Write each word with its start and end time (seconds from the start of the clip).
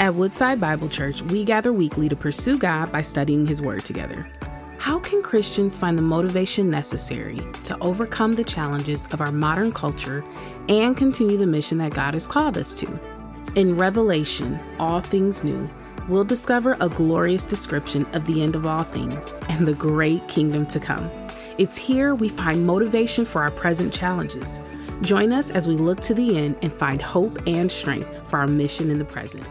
At 0.00 0.14
Woodside 0.14 0.60
Bible 0.60 0.88
Church, 0.88 1.22
we 1.22 1.42
gather 1.42 1.72
weekly 1.72 2.08
to 2.08 2.14
pursue 2.14 2.56
God 2.56 2.92
by 2.92 3.00
studying 3.00 3.44
His 3.44 3.60
Word 3.60 3.84
together. 3.84 4.28
How 4.78 5.00
can 5.00 5.22
Christians 5.22 5.76
find 5.76 5.98
the 5.98 6.02
motivation 6.02 6.70
necessary 6.70 7.40
to 7.64 7.76
overcome 7.80 8.34
the 8.34 8.44
challenges 8.44 9.06
of 9.06 9.20
our 9.20 9.32
modern 9.32 9.72
culture 9.72 10.24
and 10.68 10.96
continue 10.96 11.36
the 11.36 11.48
mission 11.48 11.78
that 11.78 11.94
God 11.94 12.14
has 12.14 12.28
called 12.28 12.56
us 12.56 12.76
to? 12.76 13.00
In 13.56 13.76
Revelation, 13.76 14.60
All 14.78 15.00
Things 15.00 15.42
New, 15.42 15.68
we'll 16.08 16.22
discover 16.22 16.76
a 16.78 16.88
glorious 16.88 17.44
description 17.44 18.06
of 18.12 18.24
the 18.24 18.40
end 18.40 18.54
of 18.54 18.66
all 18.66 18.84
things 18.84 19.34
and 19.48 19.66
the 19.66 19.74
great 19.74 20.26
kingdom 20.28 20.64
to 20.66 20.78
come. 20.78 21.10
It's 21.58 21.76
here 21.76 22.14
we 22.14 22.28
find 22.28 22.64
motivation 22.64 23.24
for 23.24 23.42
our 23.42 23.50
present 23.50 23.92
challenges. 23.92 24.60
Join 25.00 25.32
us 25.32 25.50
as 25.50 25.66
we 25.66 25.74
look 25.74 25.98
to 26.02 26.14
the 26.14 26.38
end 26.38 26.54
and 26.62 26.72
find 26.72 27.02
hope 27.02 27.36
and 27.48 27.70
strength 27.70 28.28
for 28.28 28.38
our 28.38 28.46
mission 28.46 28.92
in 28.92 28.98
the 28.98 29.04
present. 29.04 29.44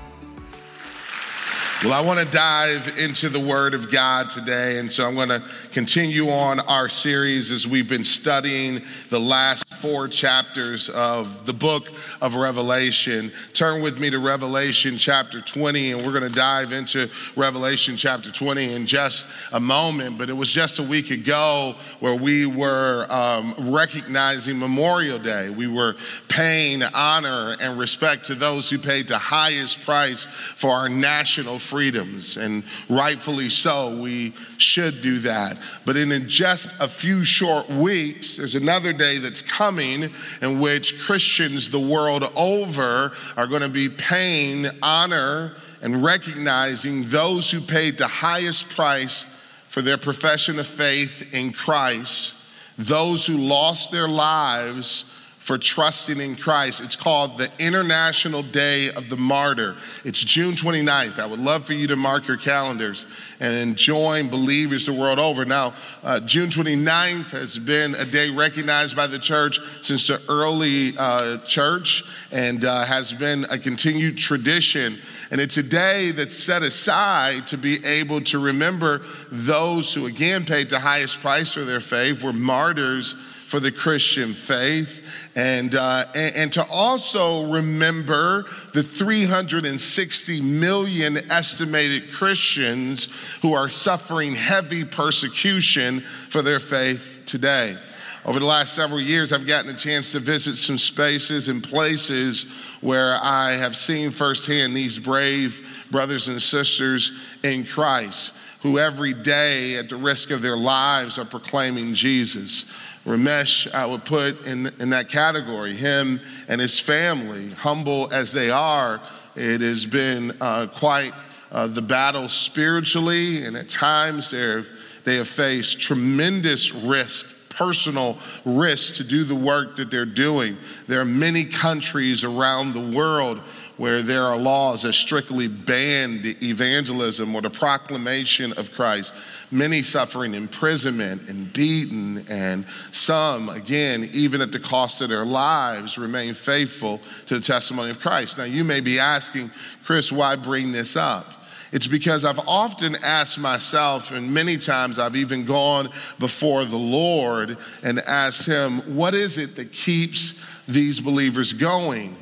Well, 1.83 1.93
I 1.93 2.01
want 2.01 2.19
to 2.19 2.25
dive 2.25 2.97
into 2.97 3.29
the 3.29 3.39
Word 3.39 3.75
of 3.75 3.91
God 3.91 4.31
today, 4.31 4.79
and 4.79 4.91
so 4.91 5.05
I'm 5.05 5.13
going 5.13 5.29
to 5.29 5.43
continue 5.71 6.31
on 6.31 6.59
our 6.59 6.89
series 6.89 7.51
as 7.51 7.68
we've 7.68 7.87
been 7.87 8.04
studying 8.04 8.81
the 9.11 9.19
last 9.19 9.63
four 9.75 10.07
chapters 10.07 10.89
of 10.89 11.45
the 11.45 11.54
book 11.54 11.87
of 12.19 12.33
Revelation. 12.33 13.32
Turn 13.54 13.83
with 13.83 13.99
me 13.99 14.09
to 14.09 14.18
Revelation 14.18 14.97
chapter 14.97 15.39
20, 15.39 15.91
and 15.91 16.04
we're 16.04 16.18
going 16.18 16.27
to 16.27 16.35
dive 16.35 16.71
into 16.71 17.11
Revelation 17.35 17.96
chapter 17.96 18.32
20 18.32 18.73
in 18.73 18.87
just 18.87 19.27
a 19.51 19.59
moment. 19.59 20.18
But 20.18 20.32
it 20.32 20.33
was 20.33 20.51
just 20.51 20.79
a 20.79 20.83
week 20.83 21.11
ago 21.11 21.75
where 21.99 22.15
we 22.15 22.47
were 22.47 23.05
um, 23.09 23.54
recognizing 23.71 24.57
Memorial 24.57 25.19
Day. 25.19 25.51
We 25.51 25.68
were 25.68 25.96
paying 26.27 26.82
honor 26.82 27.55
and 27.59 27.77
respect 27.77 28.25
to 28.27 28.35
those 28.35 28.68
who 28.68 28.79
paid 28.79 29.07
the 29.07 29.19
highest 29.19 29.82
price 29.82 30.25
for 30.55 30.71
our 30.71 30.89
national 30.89 31.59
freedoms, 31.67 32.38
and 32.38 32.63
rightfully 32.89 33.49
so, 33.49 33.99
we 33.99 34.33
should 34.57 35.01
do 35.01 35.19
that. 35.19 35.57
But 35.85 35.97
in 35.97 36.27
just 36.29 36.75
a 36.79 36.87
few 36.87 37.23
short 37.23 37.69
weeks, 37.69 38.37
there's 38.37 38.55
another 38.55 38.93
day 38.93 39.19
that's 39.19 39.41
coming 39.41 40.11
in 40.41 40.59
which 40.59 40.99
Christians 40.99 41.69
the 41.69 41.79
world 41.79 42.23
over 42.35 43.11
are 43.35 43.47
going 43.47 43.61
to 43.61 43.69
be 43.69 43.89
paying 43.89 44.67
honor 44.81 45.55
and 45.81 46.03
recognizing 46.03 47.07
those 47.07 47.51
who 47.51 47.61
paid 47.61 47.97
the 47.97 48.07
highest 48.07 48.69
price 48.69 49.27
for 49.69 49.81
their 49.81 49.97
profession 49.97 50.57
of 50.57 50.65
faith 50.65 51.33
in 51.33 51.52
Christ, 51.52 52.33
those 52.77 53.25
who 53.25 53.37
lost 53.37 53.91
their 53.91 54.07
lives 54.07 55.05
for 55.47 55.57
trusting 55.57 56.19
in 56.19 56.35
Christ. 56.35 56.81
It's 56.81 56.97
called 56.97 57.37
the 57.37 57.49
International 57.57 58.43
Day 58.43 58.91
of 58.91 59.07
the 59.07 59.15
Martyr. 59.15 59.77
It's 60.03 60.21
June 60.21 60.55
29th. 60.55 61.19
I 61.19 61.25
would 61.25 61.39
love 61.39 61.65
for 61.65 61.71
you 61.71 61.87
to 61.87 61.95
mark 61.95 62.27
your 62.27 62.35
calendars 62.35 63.05
and 63.39 63.77
join 63.77 64.27
believers 64.27 64.87
the 64.87 64.91
world 64.91 65.19
over. 65.19 65.45
Now, 65.45 65.73
uh, 66.03 66.19
June 66.19 66.49
29th 66.49 67.29
has 67.29 67.57
been 67.57 67.95
a 67.95 68.03
day 68.03 68.29
recognized 68.29 68.97
by 68.97 69.07
the 69.07 69.19
church 69.19 69.61
since 69.79 70.07
the 70.07 70.21
early 70.27 70.97
uh, 70.97 71.37
church 71.45 72.03
and 72.29 72.65
uh, 72.65 72.83
has 72.83 73.13
been 73.13 73.45
a 73.49 73.57
continued 73.57 74.17
tradition. 74.17 74.99
And 75.31 75.39
it's 75.39 75.55
a 75.55 75.63
day 75.63 76.11
that's 76.11 76.35
set 76.35 76.61
aside 76.61 77.47
to 77.47 77.57
be 77.57 77.85
able 77.85 78.19
to 78.25 78.39
remember 78.39 79.01
those 79.31 79.93
who, 79.93 80.07
again, 80.07 80.43
paid 80.43 80.69
the 80.69 80.79
highest 80.79 81.21
price 81.21 81.53
for 81.53 81.63
their 81.63 81.79
faith, 81.79 82.21
were 82.21 82.33
martyrs 82.33 83.15
for 83.47 83.61
the 83.61 83.71
Christian 83.71 84.33
faith, 84.33 85.01
and, 85.33 85.73
uh, 85.73 86.05
and, 86.13 86.35
and, 86.35 86.53
to 86.53 86.67
also 86.67 87.49
remember 87.49 88.45
the 88.73 88.83
360 88.83 90.41
million 90.41 91.17
estimated 91.31 92.11
Christians 92.11 93.07
who 93.41 93.53
are 93.53 93.69
suffering 93.69 94.35
heavy 94.35 94.83
persecution 94.83 96.03
for 96.29 96.41
their 96.41 96.59
faith 96.59 97.19
today. 97.25 97.77
Over 98.25 98.39
the 98.39 98.45
last 98.45 98.73
several 98.73 98.99
years, 98.99 99.31
I've 99.31 99.47
gotten 99.47 99.73
a 99.73 99.77
chance 99.77 100.11
to 100.11 100.19
visit 100.19 100.57
some 100.57 100.77
spaces 100.77 101.47
and 101.47 101.63
places 101.63 102.47
where 102.81 103.15
I 103.15 103.53
have 103.53 103.77
seen 103.77 104.11
firsthand 104.11 104.75
these 104.75 104.99
brave 104.99 105.65
brothers 105.89 106.27
and 106.27 106.41
sisters 106.41 107.13
in 107.43 107.65
Christ 107.65 108.33
who 108.61 108.80
every 108.80 109.13
day, 109.13 109.75
at 109.75 109.89
the 109.89 109.95
risk 109.95 110.31
of 110.31 110.41
their 110.41 110.57
lives, 110.57 111.17
are 111.17 111.25
proclaiming 111.25 111.93
Jesus. 111.93 112.65
Ramesh, 113.07 113.73
I 113.73 113.85
would 113.85 114.03
put 114.03 114.45
in, 114.45 114.67
in 114.79 114.89
that 114.89 115.07
category, 115.07 115.73
him 115.73 116.19
and 116.49 116.59
his 116.59 116.77
family, 116.77 117.51
humble 117.51 118.09
as 118.11 118.33
they 118.33 118.51
are, 118.51 119.01
it 119.33 119.61
has 119.61 119.85
been 119.85 120.35
uh, 120.41 120.67
quite 120.67 121.13
uh, 121.49 121.67
the 121.67 121.81
battle 121.81 122.27
spiritually, 122.27 123.45
and 123.45 123.55
at 123.55 123.69
times 123.69 124.31
they 124.31 125.15
have 125.15 125.27
faced 125.27 125.79
tremendous 125.79 126.73
risk 126.73 127.27
personal 127.49 128.19
risk 128.45 128.95
to 128.95 129.03
do 129.03 129.24
the 129.24 129.34
work 129.34 129.78
that 129.78 129.89
they're 129.89 130.06
doing. 130.06 130.56
There 130.85 131.01
are 131.01 131.06
many 131.06 131.44
countries 131.44 132.24
around 132.24 132.74
the 132.74 132.95
world 132.95 133.41
where 133.78 134.02
there 134.02 134.24
are 134.24 134.38
laws 134.38 134.82
that 134.82 134.94
strictly 134.94 135.48
ban 135.48 136.22
the 136.22 136.36
evangelism 136.44 137.36
or 137.36 137.42
the 137.42 137.50
proclamation 137.50 138.52
of 138.54 138.72
Christ. 138.72 139.14
Many 139.52 139.84
suffering 139.84 140.34
imprisonment 140.34 141.30
and 141.30 141.54
beaten, 141.54 142.26
and 142.28 142.66
some, 142.92 143.50
again, 143.50 144.10
even 144.14 144.42
at 144.42 144.52
the 144.52 144.60
cost 144.60 145.02
of 145.02 145.10
their 145.10 145.26
lives, 145.26 145.98
remain 145.98 146.34
faithful 146.34 147.00
to 147.28 147.36
the 147.36 147.46
testimony 147.46 147.92
of 147.92 148.00
Christ. 148.00 148.38
Now, 148.38 148.46
you 148.46 148.64
may 148.64 148.80
be 148.80 149.00
asking, 149.00 149.52
Chris, 149.84 150.12
why 150.12 150.36
bring 150.36 150.72
this 150.72 150.96
up? 150.96 151.34
It's 151.72 151.88
because 151.88 152.24
I've 152.26 152.40
often 152.40 152.96
asked 153.04 153.38
myself, 153.38 154.12
and 154.12 154.34
many 154.34 154.58
times 154.58 155.00
I've 155.00 155.16
even 155.16 155.46
gone 155.46 155.90
before 156.18 156.66
the 156.66 156.78
Lord 156.78 157.58
and 157.84 158.00
asked 158.00 158.46
Him, 158.46 158.96
what 158.96 159.14
is 159.14 159.38
it 159.38 159.56
that 159.58 159.72
keeps 159.72 160.34
these 160.68 161.00
believers 161.00 161.54
going? 161.54 162.16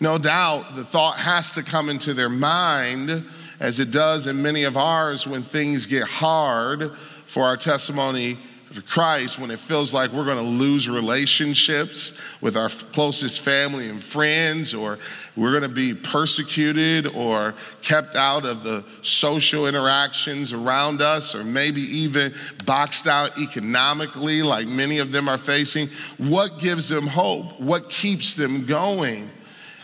No 0.00 0.16
doubt 0.16 0.76
the 0.76 0.84
thought 0.84 1.16
has 1.16 1.50
to 1.52 1.62
come 1.62 1.88
into 1.88 2.14
their 2.14 2.28
mind, 2.28 3.24
as 3.58 3.80
it 3.80 3.90
does 3.90 4.26
in 4.26 4.40
many 4.40 4.62
of 4.62 4.76
ours 4.76 5.26
when 5.26 5.42
things 5.42 5.86
get 5.86 6.04
hard 6.04 6.92
for 7.26 7.44
our 7.44 7.56
testimony 7.56 8.38
of 8.70 8.86
Christ, 8.86 9.38
when 9.38 9.50
it 9.50 9.58
feels 9.58 9.94
like 9.94 10.12
we're 10.12 10.26
going 10.26 10.36
to 10.36 10.42
lose 10.42 10.88
relationships 10.88 12.12
with 12.40 12.56
our 12.56 12.68
closest 12.68 13.40
family 13.40 13.88
and 13.88 14.02
friends, 14.02 14.74
or 14.74 14.98
we're 15.36 15.50
going 15.50 15.62
to 15.62 15.68
be 15.68 15.94
persecuted 15.94 17.06
or 17.06 17.54
kept 17.82 18.14
out 18.14 18.44
of 18.44 18.62
the 18.62 18.84
social 19.02 19.66
interactions 19.66 20.52
around 20.52 21.00
us, 21.00 21.34
or 21.34 21.42
maybe 21.42 21.80
even 21.80 22.34
boxed 22.66 23.06
out 23.06 23.38
economically, 23.38 24.42
like 24.42 24.68
many 24.68 24.98
of 24.98 25.12
them 25.12 25.28
are 25.28 25.38
facing. 25.38 25.88
What 26.18 26.58
gives 26.60 26.88
them 26.88 27.06
hope? 27.06 27.58
What 27.58 27.90
keeps 27.90 28.34
them 28.34 28.66
going? 28.66 29.30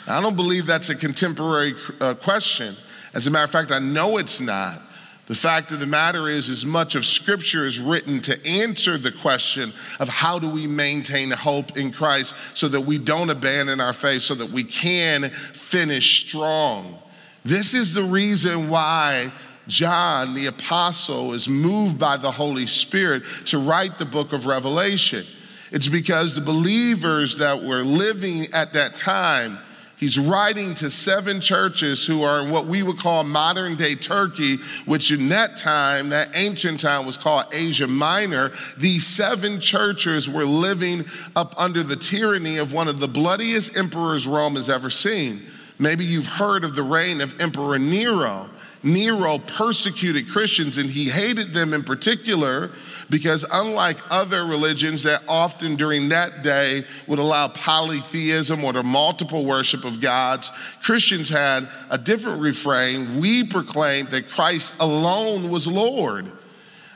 I 0.06 0.20
don't 0.20 0.37
believe 0.37 0.66
that's 0.66 0.91
a 0.91 0.94
contemporary 0.94 1.75
uh, 2.00 2.15
question. 2.15 2.76
As 3.15 3.26
a 3.26 3.31
matter 3.31 3.44
of 3.44 3.50
fact, 3.50 3.70
I 3.70 3.78
know 3.78 4.19
it's 4.19 4.41
not. 4.41 4.82
The 5.26 5.34
fact 5.34 5.72
of 5.72 5.81
the 5.81 5.87
matter 5.87 6.28
is, 6.28 6.50
as 6.50 6.66
much 6.66 6.94
of 6.94 7.06
Scripture 7.06 7.65
is 7.65 7.78
written 7.78 8.20
to 8.22 8.47
answer 8.47 8.98
the 8.98 9.12
question 9.12 9.72
of 9.98 10.09
how 10.09 10.38
do 10.38 10.50
we 10.50 10.66
maintain 10.66 11.31
hope 11.31 11.78
in 11.78 11.92
Christ 11.92 12.34
so 12.53 12.69
that 12.69 12.82
we 12.82 12.98
don't 12.98 13.31
abandon 13.31 13.81
our 13.81 13.94
faith, 13.94 14.20
so 14.20 14.34
that 14.34 14.50
we 14.50 14.65
can 14.65 15.31
finish 15.31 16.26
strong. 16.26 16.98
This 17.42 17.72
is 17.72 17.94
the 17.94 18.03
reason 18.03 18.69
why 18.69 19.32
John, 19.66 20.34
the 20.34 20.47
apostle, 20.47 21.32
is 21.32 21.48
moved 21.48 21.98
by 21.98 22.19
the 22.19 22.31
Holy 22.31 22.66
Spirit 22.66 23.22
to 23.47 23.59
write 23.59 23.97
the 23.97 24.04
book 24.04 24.34
of 24.34 24.44
Revelation. 24.44 25.25
It's 25.72 25.88
because 25.88 26.34
the 26.34 26.42
believers 26.42 27.38
that 27.38 27.65
were 27.65 27.82
living 27.82 28.53
at 28.53 28.75
that 28.75 28.94
time 28.94 29.59
He's 29.97 30.19
writing 30.19 30.75
to 30.75 30.91
seven 30.91 31.41
churches 31.41 32.06
who 32.06 32.25
are 32.25 32.41
in 32.41 32.50
what 32.50 32.66
we 32.66 32.82
would 32.82 32.99
call 32.99 33.22
modern 33.25 33.77
day 33.77 33.95
Turkey, 33.95 34.59
which 34.86 35.13
in 35.13 35.28
that 35.28 35.57
time, 35.57 36.09
that 36.09 36.30
ancient 36.34 36.80
time, 36.80 37.07
was 37.07 37.16
called 37.16 37.47
Asia 37.53 37.86
Minor. 37.86 38.53
These 38.77 39.07
seven 39.07 39.60
churches 39.60 40.28
were 40.28 40.45
living 40.45 41.04
up 41.36 41.54
under 41.57 41.83
the 41.83 41.97
tyranny 41.97 42.57
of 42.57 42.72
one 42.72 42.89
of 42.89 42.98
the 42.98 43.09
bloodiest 43.09 43.77
emperors 43.77 44.27
Rome 44.27 44.57
has 44.57 44.69
ever 44.69 44.91
seen. 44.91 45.42
Maybe 45.78 46.04
you've 46.04 46.28
heard 46.28 46.65
of 46.65 46.74
the 46.74 46.83
reign 46.83 47.21
of 47.21 47.41
Emperor 47.41 47.78
Nero. 47.78 48.48
Nero 48.84 49.39
persecuted 49.39 50.28
Christians 50.28 50.77
and 50.77 50.91
he 50.91 51.07
hated 51.07 51.54
them 51.54 51.72
in 51.72 51.83
particular 51.83 52.71
because, 53.09 53.45
unlike 53.51 53.98
other 54.10 54.45
religions 54.45 55.03
that 55.04 55.22
often 55.27 55.75
during 55.75 56.10
that 56.10 56.42
day 56.42 56.84
would 57.07 57.19
allow 57.19 57.48
polytheism 57.48 58.63
or 58.63 58.75
the 58.75 58.83
multiple 58.83 59.47
worship 59.47 59.84
of 59.84 60.03
gods, 60.03 60.51
Christians 60.83 61.31
had 61.31 61.69
a 61.89 61.97
different 61.97 62.42
refrain. 62.42 63.19
We 63.19 63.45
proclaimed 63.45 64.10
that 64.10 64.28
Christ 64.28 64.75
alone 64.78 65.48
was 65.51 65.66
Lord. 65.66 66.31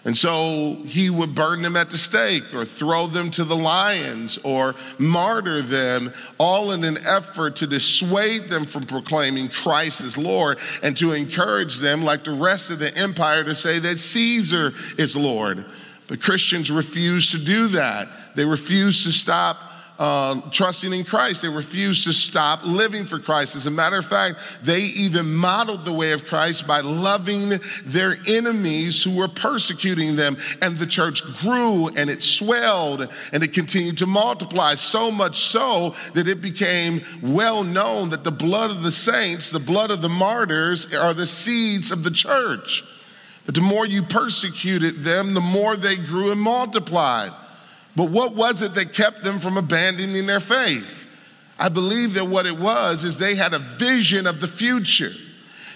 And 0.09 0.17
so 0.17 0.79
he 0.87 1.11
would 1.11 1.35
burn 1.35 1.61
them 1.61 1.77
at 1.77 1.91
the 1.91 1.99
stake 1.99 2.55
or 2.55 2.65
throw 2.65 3.09
them 3.09 3.31
to 3.33 3.45
the 3.45 3.55
lions 3.55 4.39
or 4.43 4.75
martyr 4.97 5.61
them, 5.61 6.15
all 6.39 6.73
in 6.73 6.83
an 6.83 6.97
effort 7.07 7.57
to 7.57 7.67
dissuade 7.67 8.49
them 8.49 8.65
from 8.65 8.87
proclaiming 8.87 9.51
Christ 9.51 10.01
as 10.01 10.17
Lord 10.17 10.61
and 10.83 10.97
to 10.97 11.13
encourage 11.13 11.77
them, 11.77 12.05
like 12.05 12.25
the 12.25 12.33
rest 12.33 12.71
of 12.71 12.79
the 12.79 12.97
empire, 12.97 13.45
to 13.45 13.55
say 13.55 13.81
that 13.81 13.99
Caesar 13.99 14.73
is 14.97 15.15
Lord. 15.15 15.67
But 16.07 16.23
Christians 16.23 16.71
refuse 16.71 17.33
to 17.33 17.39
do 17.39 17.69
that. 17.69 18.09
They 18.35 18.47
refuse 18.47 19.05
to 19.05 19.13
stop 19.13 19.59
uh, 19.99 20.41
trusting 20.53 20.93
in 20.93 21.05
Christ. 21.05 21.43
They 21.43 21.49
refused 21.49 22.05
to 22.05 22.13
stop 22.13 22.61
living 22.63 23.07
for 23.07 23.19
Christ. 23.19 23.57
As 23.57 23.67
a 23.67 23.71
matter 23.71 23.99
of 23.99 24.07
fact, 24.07 24.39
they 24.63 24.83
even 24.83 25.35
modeled 25.35 25.85
the 25.85 25.93
way 25.93 26.13
of 26.13 26.25
Christ 26.25 26.67
by 26.67 26.81
loving 26.81 27.61
their 27.85 28.17
enemies 28.29 29.03
who 29.03 29.17
were 29.17 29.29
persecuting 29.29 30.17
them. 30.17 30.37
And 30.63 30.77
the 30.77 30.87
church 30.87 31.23
grew 31.41 31.89
and 31.89 32.09
it 32.09 32.23
swelled 32.23 33.09
and 33.33 33.43
it 33.43 33.53
continued 33.53 33.99
to 33.99 34.07
multiply, 34.07 34.77
so 34.77 35.11
much 35.11 35.41
so 35.41 35.97
that 36.15 36.29
it 36.29 36.41
became 36.41 37.03
well 37.21 37.65
known 37.65 38.11
that 38.11 38.23
the 38.23 38.31
blood 38.31 38.71
of 38.71 38.83
the 38.83 38.93
saints, 38.93 39.51
the 39.51 39.59
blood 39.59 39.91
of 39.91 40.01
the 40.01 40.09
martyrs, 40.09 40.93
are 40.95 41.15
the 41.15 41.27
seeds 41.27 41.91
of 41.91 42.05
the 42.05 42.11
church. 42.11 42.85
That 43.47 43.55
the 43.55 43.61
more 43.63 43.87
you 43.87 44.03
persecuted 44.03 45.03
them, 45.03 45.35
the 45.35 45.41
more 45.41 45.75
they 45.75 45.97
grew 45.97 46.31
and 46.31 46.41
multiplied. 46.41 47.33
But 47.99 48.11
what 48.11 48.37
was 48.37 48.63
it 48.63 48.75
that 48.75 48.93
kept 48.93 49.25
them 49.25 49.41
from 49.41 49.57
abandoning 49.57 50.27
their 50.27 50.39
faith? 50.39 51.05
I 51.59 51.69
believe 51.69 52.15
that 52.15 52.27
what 52.27 52.47
it 52.47 52.57
was 52.57 53.03
is 53.03 53.17
they 53.17 53.35
had 53.35 53.55
a 53.55 53.59
vision 53.59 54.29
of 54.29 54.39
the 54.39 54.47
future. 54.47 55.11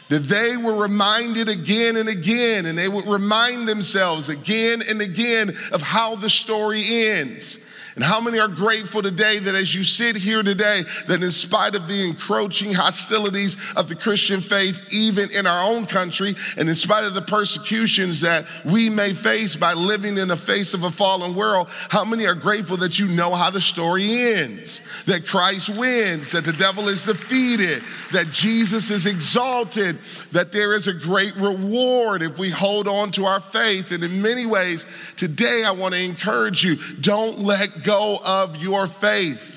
That 0.08 0.20
they 0.20 0.56
were 0.56 0.76
reminded 0.76 1.48
again 1.48 1.96
and 1.96 2.08
again, 2.08 2.66
and 2.66 2.78
they 2.78 2.86
would 2.86 3.08
remind 3.08 3.68
themselves 3.68 4.28
again 4.28 4.84
and 4.88 5.00
again 5.00 5.58
of 5.72 5.82
how 5.82 6.14
the 6.14 6.30
story 6.30 7.08
ends. 7.08 7.58
And 7.94 8.04
how 8.04 8.20
many 8.20 8.38
are 8.38 8.48
grateful 8.48 9.02
today 9.02 9.38
that 9.38 9.54
as 9.54 9.74
you 9.74 9.84
sit 9.84 10.16
here 10.16 10.42
today, 10.42 10.84
that 11.08 11.22
in 11.22 11.30
spite 11.30 11.74
of 11.74 11.88
the 11.88 12.06
encroaching 12.06 12.72
hostilities 12.72 13.56
of 13.76 13.88
the 13.88 13.94
Christian 13.94 14.40
faith, 14.40 14.80
even 14.90 15.30
in 15.30 15.46
our 15.46 15.60
own 15.60 15.86
country, 15.86 16.34
and 16.56 16.68
in 16.68 16.74
spite 16.74 17.04
of 17.04 17.12
the 17.12 17.22
persecutions 17.22 18.22
that 18.22 18.46
we 18.64 18.88
may 18.88 19.12
face 19.12 19.56
by 19.56 19.74
living 19.74 20.16
in 20.16 20.28
the 20.28 20.36
face 20.36 20.72
of 20.72 20.84
a 20.84 20.90
fallen 20.90 21.34
world, 21.34 21.68
how 21.90 22.04
many 22.04 22.26
are 22.26 22.34
grateful 22.34 22.78
that 22.78 22.98
you 22.98 23.08
know 23.08 23.34
how 23.34 23.50
the 23.50 23.60
story 23.60 24.32
ends? 24.32 24.80
That 25.06 25.26
Christ 25.26 25.68
wins, 25.68 26.32
that 26.32 26.44
the 26.44 26.52
devil 26.52 26.88
is 26.88 27.02
defeated, 27.02 27.82
that 28.12 28.30
Jesus 28.30 28.90
is 28.90 29.06
exalted, 29.06 29.98
that 30.32 30.52
there 30.52 30.72
is 30.72 30.86
a 30.86 30.94
great 30.94 31.36
reward 31.36 32.22
if 32.22 32.38
we 32.38 32.50
hold 32.50 32.88
on 32.88 33.10
to 33.12 33.26
our 33.26 33.40
faith. 33.40 33.92
And 33.92 34.02
in 34.02 34.22
many 34.22 34.46
ways, 34.46 34.86
today 35.16 35.64
I 35.66 35.72
want 35.72 35.94
to 35.94 36.00
encourage 36.00 36.64
you 36.64 36.76
don't 37.00 37.40
let 37.40 37.81
go 37.82 38.20
of 38.22 38.56
your 38.56 38.86
faith. 38.86 39.52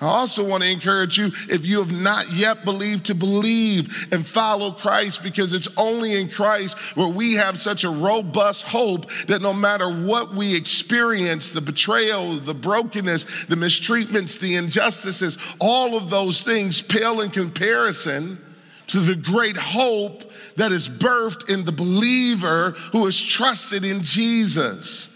I 0.00 0.06
also 0.06 0.46
want 0.46 0.62
to 0.62 0.70
encourage 0.70 1.18
you 1.18 1.30
if 1.50 1.66
you 1.66 1.78
have 1.80 1.92
not 1.92 2.32
yet 2.32 2.64
believed 2.64 3.06
to 3.06 3.14
believe 3.14 4.08
and 4.10 4.26
follow 4.26 4.70
Christ 4.70 5.22
because 5.22 5.52
it's 5.52 5.68
only 5.76 6.16
in 6.16 6.30
Christ 6.30 6.78
where 6.96 7.08
we 7.08 7.34
have 7.34 7.58
such 7.58 7.84
a 7.84 7.90
robust 7.90 8.62
hope 8.62 9.10
that 9.26 9.42
no 9.42 9.52
matter 9.52 9.90
what 9.90 10.34
we 10.34 10.56
experience 10.56 11.50
the 11.50 11.60
betrayal, 11.60 12.38
the 12.38 12.54
brokenness, 12.54 13.26
the 13.48 13.56
mistreatments, 13.56 14.40
the 14.40 14.56
injustices 14.56 15.36
all 15.58 15.94
of 15.94 16.08
those 16.08 16.40
things 16.40 16.80
pale 16.80 17.20
in 17.20 17.28
comparison 17.28 18.42
to 18.86 19.00
the 19.00 19.14
great 19.16 19.58
hope 19.58 20.32
that 20.56 20.72
is 20.72 20.88
birthed 20.88 21.50
in 21.50 21.66
the 21.66 21.72
believer 21.72 22.70
who 22.92 23.06
is 23.06 23.22
trusted 23.22 23.84
in 23.84 24.00
Jesus. 24.02 25.10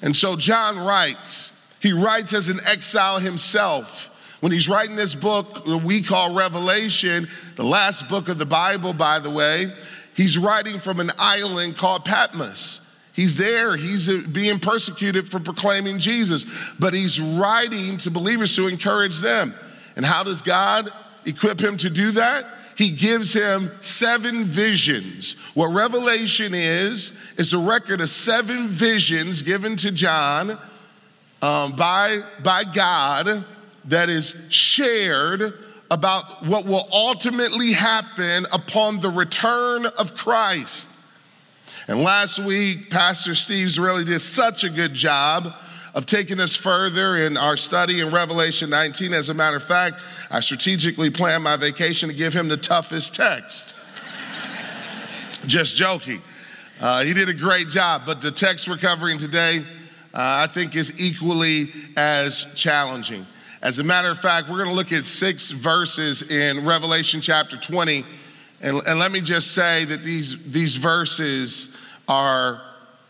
And 0.00 0.14
so 0.14 0.36
John 0.36 0.78
writes, 0.78 1.50
he 1.86 1.92
writes 1.92 2.34
as 2.34 2.48
an 2.48 2.58
exile 2.66 3.20
himself. 3.20 4.10
When 4.40 4.50
he's 4.50 4.68
writing 4.68 4.96
this 4.96 5.14
book 5.14 5.64
we 5.84 6.02
call 6.02 6.34
Revelation, 6.34 7.28
the 7.54 7.62
last 7.62 8.08
book 8.08 8.28
of 8.28 8.38
the 8.38 8.44
Bible, 8.44 8.92
by 8.92 9.20
the 9.20 9.30
way, 9.30 9.72
he's 10.14 10.36
writing 10.36 10.80
from 10.80 10.98
an 10.98 11.12
island 11.16 11.76
called 11.76 12.04
Patmos. 12.04 12.80
He's 13.12 13.36
there, 13.36 13.76
he's 13.76 14.08
uh, 14.08 14.22
being 14.32 14.58
persecuted 14.58 15.30
for 15.30 15.38
proclaiming 15.38 16.00
Jesus, 16.00 16.44
but 16.76 16.92
he's 16.92 17.20
writing 17.20 17.98
to 17.98 18.10
believers 18.10 18.56
to 18.56 18.66
encourage 18.66 19.20
them. 19.20 19.54
And 19.94 20.04
how 20.04 20.24
does 20.24 20.42
God 20.42 20.90
equip 21.24 21.60
him 21.60 21.76
to 21.76 21.88
do 21.88 22.10
that? 22.10 22.46
He 22.76 22.90
gives 22.90 23.32
him 23.32 23.70
seven 23.80 24.44
visions. 24.44 25.36
What 25.54 25.68
Revelation 25.68 26.52
is, 26.52 27.12
is 27.38 27.52
a 27.52 27.58
record 27.58 28.00
of 28.00 28.10
seven 28.10 28.68
visions 28.68 29.42
given 29.42 29.76
to 29.76 29.92
John 29.92 30.58
um, 31.46 31.76
by, 31.76 32.22
by 32.42 32.64
God 32.64 33.44
that 33.84 34.08
is 34.08 34.34
shared 34.48 35.54
about 35.88 36.44
what 36.44 36.64
will 36.64 36.88
ultimately 36.92 37.72
happen 37.72 38.48
upon 38.50 38.98
the 38.98 39.10
return 39.10 39.86
of 39.86 40.16
Christ. 40.16 40.88
And 41.86 42.02
last 42.02 42.40
week, 42.40 42.90
Pastor 42.90 43.36
Steve's 43.36 43.78
really 43.78 44.04
did 44.04 44.18
such 44.18 44.64
a 44.64 44.68
good 44.68 44.92
job 44.92 45.54
of 45.94 46.04
taking 46.04 46.40
us 46.40 46.56
further 46.56 47.16
in 47.16 47.36
our 47.36 47.56
study 47.56 48.00
in 48.00 48.10
Revelation 48.10 48.68
19. 48.68 49.14
As 49.14 49.28
a 49.28 49.34
matter 49.34 49.56
of 49.56 49.62
fact, 49.62 50.00
I 50.32 50.40
strategically 50.40 51.10
planned 51.10 51.44
my 51.44 51.56
vacation 51.56 52.08
to 52.08 52.14
give 52.14 52.34
him 52.34 52.48
the 52.48 52.56
toughest 52.56 53.14
text. 53.14 53.76
Just 55.46 55.76
joking. 55.76 56.22
Uh, 56.80 57.04
he 57.04 57.14
did 57.14 57.28
a 57.28 57.34
great 57.34 57.68
job, 57.68 58.02
but 58.04 58.20
the 58.20 58.32
text 58.32 58.68
we're 58.68 58.78
covering 58.78 59.18
today 59.18 59.64
I 60.18 60.46
think 60.46 60.74
is 60.74 60.98
equally 60.98 61.70
as 61.94 62.46
challenging. 62.54 63.26
As 63.60 63.78
a 63.78 63.84
matter 63.84 64.08
of 64.08 64.18
fact, 64.18 64.48
we're 64.48 64.56
going 64.56 64.70
to 64.70 64.74
look 64.74 64.92
at 64.92 65.04
six 65.04 65.50
verses 65.50 66.22
in 66.22 66.64
Revelation 66.64 67.20
chapter 67.20 67.58
20. 67.58 68.02
And, 68.62 68.80
and 68.86 68.98
let 68.98 69.12
me 69.12 69.20
just 69.20 69.52
say 69.52 69.84
that 69.84 70.02
these, 70.02 70.38
these 70.50 70.76
verses 70.76 71.68
are, 72.08 72.62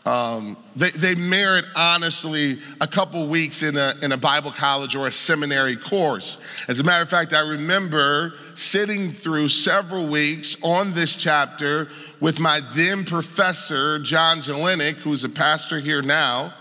um, 0.05 0.57
they, 0.75 0.91
they 0.91 1.15
merit 1.15 1.63
honestly 1.77 2.59
a 2.81 2.87
couple 2.87 3.25
weeks 3.27 3.63
in 3.63 3.77
a, 3.77 3.93
in 4.01 4.11
a 4.11 4.17
Bible 4.17 4.51
college 4.51 4.93
or 4.93 5.07
a 5.07 5.11
seminary 5.11 5.77
course. 5.77 6.37
As 6.67 6.81
a 6.81 6.83
matter 6.83 7.03
of 7.03 7.09
fact, 7.09 7.33
I 7.33 7.39
remember 7.39 8.33
sitting 8.53 9.11
through 9.11 9.47
several 9.47 10.07
weeks 10.07 10.57
on 10.61 10.93
this 10.93 11.15
chapter 11.15 11.87
with 12.19 12.41
my 12.41 12.61
then 12.73 13.05
professor, 13.05 13.97
John 13.99 14.41
Jelenic, 14.41 14.95
who's 14.97 15.23
a 15.23 15.29
pastor 15.29 15.79
here 15.79 16.01
now 16.01 16.53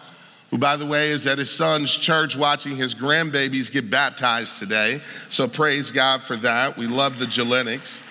who, 0.51 0.59
by 0.59 0.77
the 0.77 0.87
way, 0.87 1.11
is 1.11 1.27
at 1.27 1.39
his 1.39 1.51
son's 1.51 1.95
church 1.95 2.37
watching 2.37 2.77
his 2.77 2.95
grandbabies 2.95 3.71
get 3.71 3.91
baptized 3.91 4.59
today. 4.59 5.01
So 5.29 5.49
praise 5.49 5.91
God 5.91 6.23
for 6.23 6.37
that. 6.37 6.77
We 6.77 6.87
love 6.87 7.19
the 7.19 7.27
Jelenics. 7.27 8.03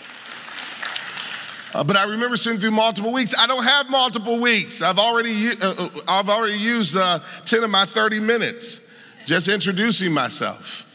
Uh, 1.74 1.84
but 1.84 1.98
I 1.98 2.04
remember 2.06 2.38
sitting 2.38 2.60
through 2.60 2.72
multiple 2.72 3.12
weeks. 3.12 3.34
I 3.38 3.48
don't 3.48 3.64
have 3.64 3.90
multiple 3.90 4.40
weeks. 4.40 4.82
I've 4.82 5.00
already, 5.00 5.50
uh, 5.50 5.74
uh, 5.74 5.90
I've 6.08 6.30
already 6.30 6.58
used 6.58 6.96
uh, 6.96 7.20
10 7.46 7.64
of 7.64 7.70
my 7.70 7.86
30 7.86 8.20
minutes 8.22 8.80
just 9.26 9.48
introducing 9.48 10.14
myself. 10.14 10.86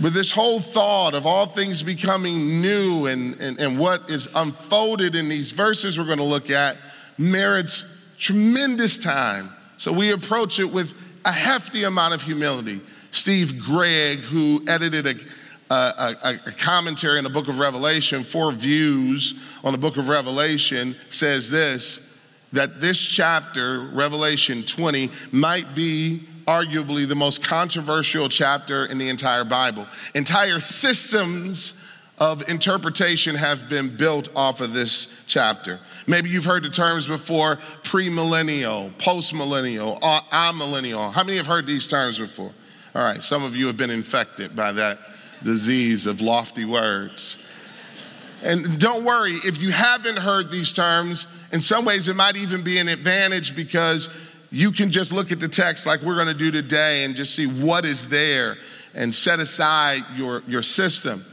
But 0.00 0.14
this 0.14 0.30
whole 0.30 0.60
thought 0.60 1.14
of 1.14 1.26
all 1.26 1.46
things 1.46 1.82
becoming 1.82 2.60
new 2.60 3.06
and, 3.06 3.40
and, 3.40 3.58
and 3.58 3.78
what 3.78 4.10
is 4.10 4.28
unfolded 4.34 5.14
in 5.14 5.28
these 5.28 5.50
verses 5.50 5.98
we're 5.98 6.04
going 6.04 6.18
to 6.18 6.24
look 6.24 6.50
at 6.50 6.76
merits 7.16 7.84
tremendous 8.16 8.98
time 8.98 9.50
so 9.78 9.92
we 9.92 10.10
approach 10.10 10.58
it 10.60 10.70
with 10.70 10.92
a 11.24 11.32
hefty 11.32 11.84
amount 11.84 12.12
of 12.12 12.22
humility. 12.22 12.82
Steve 13.12 13.58
Gregg, 13.58 14.18
who 14.18 14.62
edited 14.68 15.24
a, 15.70 15.74
a, 15.74 16.38
a, 16.46 16.52
commentary 16.52 17.16
on 17.16 17.24
the 17.24 17.30
book 17.30 17.48
of 17.48 17.58
Revelation, 17.58 18.24
Four 18.24 18.52
Views 18.52 19.34
on 19.64 19.72
the 19.72 19.78
book 19.78 19.96
of 19.96 20.08
Revelation, 20.08 20.96
says 21.08 21.48
this 21.48 22.00
that 22.52 22.80
this 22.80 23.00
chapter, 23.00 23.80
Revelation 23.92 24.62
20, 24.62 25.10
might 25.32 25.74
be 25.74 26.26
arguably 26.46 27.06
the 27.06 27.14
most 27.14 27.42
controversial 27.42 28.28
chapter 28.30 28.86
in 28.86 28.96
the 28.96 29.10
entire 29.10 29.44
Bible. 29.44 29.86
Entire 30.14 30.58
systems 30.58 31.74
of 32.18 32.48
interpretation 32.48 33.36
have 33.36 33.68
been 33.68 33.96
built 33.96 34.28
off 34.34 34.60
of 34.60 34.72
this 34.72 35.08
chapter. 35.26 35.78
Maybe 36.06 36.30
you've 36.30 36.44
heard 36.44 36.64
the 36.64 36.70
terms 36.70 37.06
before 37.06 37.58
premillennial, 37.82 38.92
postmillennial, 38.96 39.98
uh, 40.02 40.20
amillennial. 40.32 41.12
How 41.12 41.22
many 41.22 41.36
have 41.36 41.46
heard 41.46 41.66
these 41.66 41.86
terms 41.86 42.18
before? 42.18 42.52
All 42.94 43.02
right, 43.02 43.22
some 43.22 43.44
of 43.44 43.54
you 43.54 43.66
have 43.66 43.76
been 43.76 43.90
infected 43.90 44.56
by 44.56 44.72
that 44.72 44.98
disease 45.44 46.06
of 46.06 46.20
lofty 46.20 46.64
words. 46.64 47.36
And 48.42 48.80
don't 48.80 49.04
worry, 49.04 49.32
if 49.32 49.60
you 49.60 49.70
haven't 49.70 50.16
heard 50.16 50.50
these 50.50 50.72
terms, 50.72 51.26
in 51.52 51.60
some 51.60 51.84
ways 51.84 52.08
it 52.08 52.16
might 52.16 52.36
even 52.36 52.62
be 52.62 52.78
an 52.78 52.88
advantage 52.88 53.54
because 53.54 54.08
you 54.50 54.72
can 54.72 54.90
just 54.90 55.12
look 55.12 55.30
at 55.32 55.40
the 55.40 55.48
text 55.48 55.86
like 55.86 56.02
we're 56.02 56.14
going 56.14 56.28
to 56.28 56.34
do 56.34 56.50
today 56.50 57.04
and 57.04 57.14
just 57.14 57.34
see 57.34 57.46
what 57.46 57.84
is 57.84 58.08
there 58.08 58.56
and 58.94 59.14
set 59.14 59.40
aside 59.40 60.02
your, 60.16 60.42
your 60.46 60.62
system. 60.62 61.24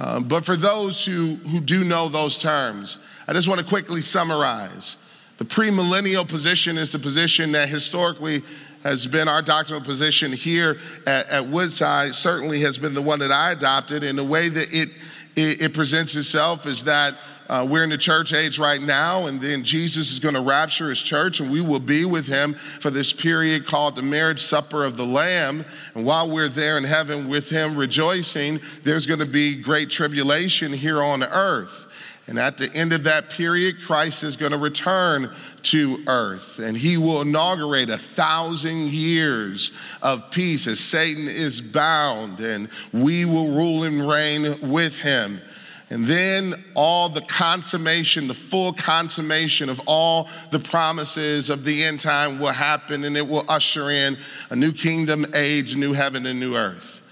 Uh, 0.00 0.18
but 0.18 0.46
for 0.46 0.56
those 0.56 1.04
who, 1.04 1.34
who 1.34 1.60
do 1.60 1.84
know 1.84 2.08
those 2.08 2.38
terms, 2.38 2.96
I 3.28 3.34
just 3.34 3.48
want 3.48 3.60
to 3.60 3.66
quickly 3.66 4.00
summarize. 4.00 4.96
The 5.36 5.44
premillennial 5.44 6.26
position 6.26 6.78
is 6.78 6.90
the 6.90 6.98
position 6.98 7.52
that 7.52 7.68
historically 7.68 8.42
has 8.82 9.06
been 9.06 9.28
our 9.28 9.42
doctrinal 9.42 9.84
position 9.84 10.32
here 10.32 10.78
at, 11.06 11.26
at, 11.28 11.48
Woodside, 11.48 12.14
certainly 12.14 12.62
has 12.62 12.78
been 12.78 12.94
the 12.94 13.02
one 13.02 13.18
that 13.18 13.30
I 13.30 13.52
adopted. 13.52 14.02
And 14.02 14.16
the 14.18 14.24
way 14.24 14.48
that 14.48 14.72
it, 14.72 14.88
it, 15.36 15.64
it 15.64 15.74
presents 15.74 16.16
itself 16.16 16.66
is 16.66 16.84
that 16.84 17.18
uh, 17.50 17.66
we're 17.68 17.82
in 17.82 17.90
the 17.90 17.98
church 17.98 18.32
age 18.32 18.60
right 18.60 18.80
now, 18.80 19.26
and 19.26 19.40
then 19.40 19.64
Jesus 19.64 20.12
is 20.12 20.20
going 20.20 20.36
to 20.36 20.40
rapture 20.40 20.88
his 20.88 21.02
church, 21.02 21.40
and 21.40 21.50
we 21.50 21.60
will 21.60 21.80
be 21.80 22.04
with 22.04 22.28
him 22.28 22.54
for 22.54 22.90
this 22.92 23.12
period 23.12 23.66
called 23.66 23.96
the 23.96 24.02
marriage 24.02 24.40
supper 24.40 24.84
of 24.84 24.96
the 24.96 25.04
Lamb. 25.04 25.64
And 25.96 26.06
while 26.06 26.30
we're 26.30 26.48
there 26.48 26.78
in 26.78 26.84
heaven 26.84 27.28
with 27.28 27.50
him 27.50 27.74
rejoicing, 27.74 28.60
there's 28.84 29.04
going 29.04 29.18
to 29.18 29.26
be 29.26 29.56
great 29.56 29.90
tribulation 29.90 30.72
here 30.72 31.02
on 31.02 31.24
earth. 31.24 31.88
And 32.28 32.38
at 32.38 32.56
the 32.56 32.72
end 32.72 32.92
of 32.92 33.02
that 33.02 33.30
period, 33.30 33.82
Christ 33.82 34.22
is 34.22 34.36
going 34.36 34.52
to 34.52 34.58
return 34.58 35.34
to 35.64 36.04
earth 36.06 36.60
and 36.60 36.76
he 36.76 36.96
will 36.96 37.22
inaugurate 37.22 37.90
a 37.90 37.98
thousand 37.98 38.92
years 38.92 39.72
of 40.00 40.30
peace 40.30 40.68
as 40.68 40.78
Satan 40.78 41.26
is 41.26 41.60
bound 41.60 42.38
and 42.38 42.68
we 42.92 43.24
will 43.24 43.48
rule 43.48 43.82
and 43.82 44.08
reign 44.08 44.70
with 44.70 45.00
him. 45.00 45.40
And 45.90 46.04
then 46.04 46.64
all 46.74 47.08
the 47.08 47.20
consummation, 47.20 48.28
the 48.28 48.34
full 48.34 48.72
consummation 48.72 49.68
of 49.68 49.80
all 49.86 50.28
the 50.50 50.60
promises 50.60 51.50
of 51.50 51.64
the 51.64 51.82
end 51.82 51.98
time 51.98 52.38
will 52.38 52.52
happen 52.52 53.02
and 53.02 53.16
it 53.16 53.26
will 53.26 53.44
usher 53.48 53.90
in 53.90 54.16
a 54.50 54.56
new 54.56 54.72
kingdom 54.72 55.26
age, 55.34 55.74
new 55.74 55.92
heaven 55.92 56.26
and 56.26 56.38
new 56.38 56.54
earth. 56.54 57.02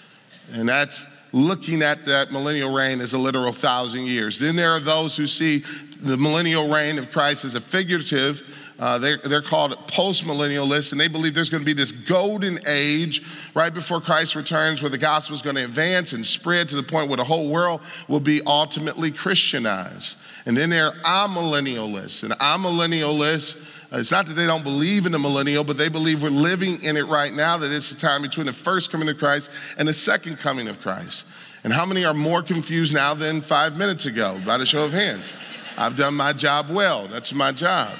And 0.52 0.68
that's 0.68 1.04
looking 1.32 1.82
at 1.82 2.06
that 2.06 2.30
millennial 2.30 2.72
reign 2.72 3.00
as 3.00 3.12
a 3.12 3.18
literal 3.18 3.52
thousand 3.52 4.06
years. 4.06 4.38
Then 4.38 4.54
there 4.54 4.70
are 4.70 4.80
those 4.80 5.16
who 5.16 5.26
see 5.26 5.64
the 6.00 6.16
millennial 6.16 6.68
reign 6.68 6.98
of 6.98 7.10
Christ 7.10 7.44
as 7.44 7.56
a 7.56 7.60
figurative. 7.60 8.42
Uh, 8.78 8.96
they're, 8.98 9.16
they're 9.16 9.42
called 9.42 9.72
postmillennialists, 9.88 10.92
and 10.92 11.00
they 11.00 11.08
believe 11.08 11.34
there's 11.34 11.50
going 11.50 11.62
to 11.62 11.66
be 11.66 11.72
this 11.72 11.90
golden 11.90 12.60
age 12.66 13.22
right 13.54 13.74
before 13.74 14.00
Christ 14.00 14.36
returns 14.36 14.82
where 14.82 14.90
the 14.90 14.98
gospel 14.98 15.34
is 15.34 15.42
going 15.42 15.56
to 15.56 15.64
advance 15.64 16.12
and 16.12 16.24
spread 16.24 16.68
to 16.68 16.76
the 16.76 16.82
point 16.84 17.08
where 17.08 17.16
the 17.16 17.24
whole 17.24 17.48
world 17.48 17.80
will 18.06 18.20
be 18.20 18.40
ultimately 18.46 19.10
Christianized. 19.10 20.16
And 20.46 20.56
then 20.56 20.70
there 20.70 20.88
are 21.04 21.26
amillennialists. 21.26 22.22
And 22.22 22.32
amillennialists 22.34 23.56
it's 23.90 24.12
not 24.12 24.26
that 24.26 24.34
they 24.34 24.46
don't 24.46 24.64
believe 24.64 25.06
in 25.06 25.12
the 25.12 25.18
millennial, 25.18 25.64
but 25.64 25.78
they 25.78 25.88
believe 25.88 26.22
we're 26.22 26.28
living 26.28 26.82
in 26.82 26.96
it 26.96 27.06
right 27.06 27.32
now, 27.32 27.56
that 27.56 27.72
it's 27.72 27.88
the 27.88 27.96
time 27.96 28.20
between 28.20 28.46
the 28.46 28.52
first 28.52 28.90
coming 28.90 29.08
of 29.08 29.16
Christ 29.16 29.50
and 29.78 29.88
the 29.88 29.94
second 29.94 30.38
coming 30.38 30.68
of 30.68 30.80
Christ. 30.80 31.24
And 31.64 31.72
how 31.72 31.86
many 31.86 32.04
are 32.04 32.14
more 32.14 32.42
confused 32.42 32.92
now 32.92 33.14
than 33.14 33.40
five 33.40 33.78
minutes 33.78 34.04
ago? 34.04 34.40
By 34.44 34.58
the 34.58 34.66
show 34.66 34.84
of 34.84 34.92
hands. 34.92 35.32
I've 35.76 35.96
done 35.96 36.14
my 36.14 36.32
job 36.32 36.68
well. 36.70 37.08
That's 37.08 37.32
my 37.32 37.52
job. 37.52 37.94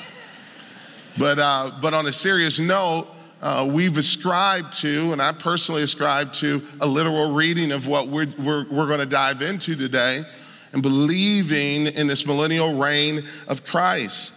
But, 1.18 1.38
uh, 1.40 1.72
but 1.82 1.94
on 1.94 2.06
a 2.06 2.12
serious 2.12 2.60
note, 2.60 3.08
uh, 3.42 3.68
we've 3.68 3.96
ascribed 3.98 4.72
to, 4.80 5.12
and 5.12 5.20
I 5.20 5.32
personally 5.32 5.82
ascribe 5.82 6.32
to, 6.34 6.64
a 6.80 6.86
literal 6.86 7.32
reading 7.32 7.72
of 7.72 7.88
what 7.88 8.08
we're, 8.08 8.32
we're, 8.38 8.68
we're 8.70 8.86
going 8.86 9.00
to 9.00 9.06
dive 9.06 9.42
into 9.42 9.74
today 9.74 10.24
and 10.72 10.82
believing 10.82 11.86
in 11.86 12.06
this 12.06 12.24
millennial 12.24 12.78
reign 12.78 13.26
of 13.48 13.64
Christ 13.64 14.32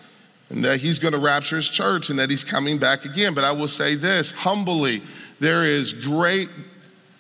and 0.50 0.66
that 0.66 0.80
he's 0.80 0.98
going 0.98 1.14
to 1.14 1.20
rapture 1.20 1.56
his 1.56 1.70
church 1.70 2.10
and 2.10 2.18
that 2.18 2.30
he's 2.30 2.44
coming 2.44 2.80
back 2.80 3.06
again. 3.06 3.34
But 3.34 3.44
I 3.44 3.52
will 3.52 3.68
say 3.68 3.96
this 3.96 4.32
humbly, 4.32 5.04
there 5.40 5.64
is 5.64 5.94
great, 5.94 6.50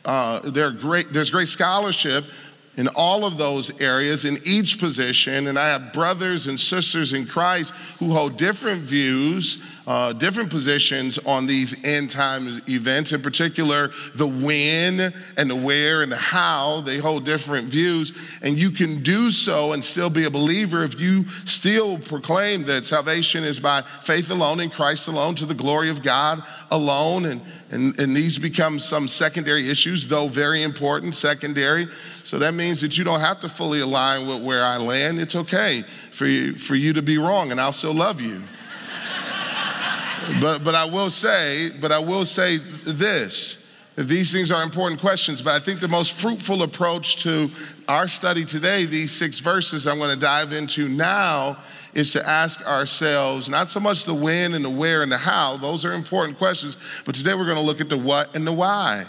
uh, 0.05 0.49
there 0.49 0.71
great, 0.71 1.13
there's 1.13 1.29
great 1.29 1.47
scholarship 1.47 2.25
in 2.81 2.87
all 2.87 3.25
of 3.25 3.37
those 3.37 3.79
areas, 3.79 4.25
in 4.25 4.39
each 4.43 4.79
position. 4.79 5.45
And 5.45 5.59
I 5.59 5.67
have 5.67 5.93
brothers 5.93 6.47
and 6.47 6.59
sisters 6.59 7.13
in 7.13 7.27
Christ 7.27 7.73
who 7.99 8.11
hold 8.11 8.37
different 8.37 8.81
views 8.81 9.59
uh, 9.91 10.13
different 10.13 10.49
positions 10.49 11.19
on 11.25 11.45
these 11.45 11.75
end 11.83 12.09
time 12.09 12.61
events, 12.69 13.11
in 13.11 13.21
particular, 13.21 13.91
the 14.15 14.25
when 14.25 15.13
and 15.35 15.49
the 15.49 15.55
where 15.55 16.01
and 16.01 16.09
the 16.09 16.15
how. 16.15 16.79
They 16.79 16.97
hold 16.97 17.25
different 17.25 17.67
views, 17.67 18.13
and 18.41 18.57
you 18.57 18.71
can 18.71 19.03
do 19.03 19.31
so 19.31 19.73
and 19.73 19.83
still 19.83 20.09
be 20.09 20.23
a 20.23 20.29
believer 20.29 20.85
if 20.85 20.97
you 20.97 21.25
still 21.43 21.97
proclaim 21.97 22.63
that 22.67 22.85
salvation 22.85 23.43
is 23.43 23.59
by 23.59 23.81
faith 24.01 24.31
alone 24.31 24.61
in 24.61 24.69
Christ 24.69 25.09
alone 25.09 25.35
to 25.35 25.45
the 25.45 25.53
glory 25.53 25.89
of 25.89 26.01
God 26.01 26.41
alone. 26.69 27.25
And, 27.25 27.41
and, 27.69 27.99
and 27.99 28.15
these 28.15 28.39
become 28.39 28.79
some 28.79 29.09
secondary 29.09 29.69
issues, 29.69 30.07
though 30.07 30.29
very 30.29 30.63
important, 30.63 31.15
secondary. 31.15 31.89
So 32.23 32.39
that 32.39 32.53
means 32.53 32.79
that 32.79 32.97
you 32.97 33.03
don't 33.03 33.19
have 33.19 33.41
to 33.41 33.49
fully 33.49 33.81
align 33.81 34.25
with 34.25 34.41
where 34.41 34.63
I 34.63 34.77
land. 34.77 35.19
It's 35.19 35.35
okay 35.35 35.83
for 36.13 36.27
you, 36.27 36.55
for 36.55 36.75
you 36.75 36.93
to 36.93 37.01
be 37.01 37.17
wrong, 37.17 37.51
and 37.51 37.59
I'll 37.59 37.73
still 37.73 37.93
love 37.93 38.21
you 38.21 38.41
but, 40.39 40.63
but 40.63 40.75
I 40.75 40.85
will 40.85 41.09
say, 41.09 41.69
but 41.69 41.91
I 41.91 41.99
will 41.99 42.25
say 42.25 42.57
this. 42.57 43.57
These 43.97 44.31
things 44.31 44.51
are 44.51 44.63
important 44.63 45.01
questions, 45.01 45.41
but 45.41 45.53
I 45.53 45.59
think 45.59 45.81
the 45.81 45.87
most 45.87 46.13
fruitful 46.13 46.63
approach 46.63 47.23
to 47.23 47.51
our 47.87 48.07
study 48.07 48.45
today, 48.45 48.85
these 48.85 49.11
six 49.11 49.39
verses 49.39 49.85
I'm 49.85 49.97
going 49.97 50.13
to 50.13 50.19
dive 50.19 50.53
into 50.53 50.87
now, 50.87 51.57
is 51.93 52.13
to 52.13 52.27
ask 52.27 52.65
ourselves 52.65 53.49
not 53.49 53.69
so 53.69 53.81
much 53.81 54.05
the 54.05 54.13
when 54.13 54.53
and 54.53 54.63
the 54.63 54.69
where 54.69 55.01
and 55.01 55.11
the 55.11 55.17
how, 55.17 55.57
those 55.57 55.83
are 55.83 55.91
important 55.91 56.37
questions, 56.37 56.77
but 57.05 57.15
today 57.15 57.33
we're 57.33 57.45
going 57.45 57.57
to 57.57 57.63
look 57.63 57.81
at 57.81 57.89
the 57.89 57.97
what 57.97 58.33
and 58.33 58.47
the 58.47 58.53
why. 58.53 59.05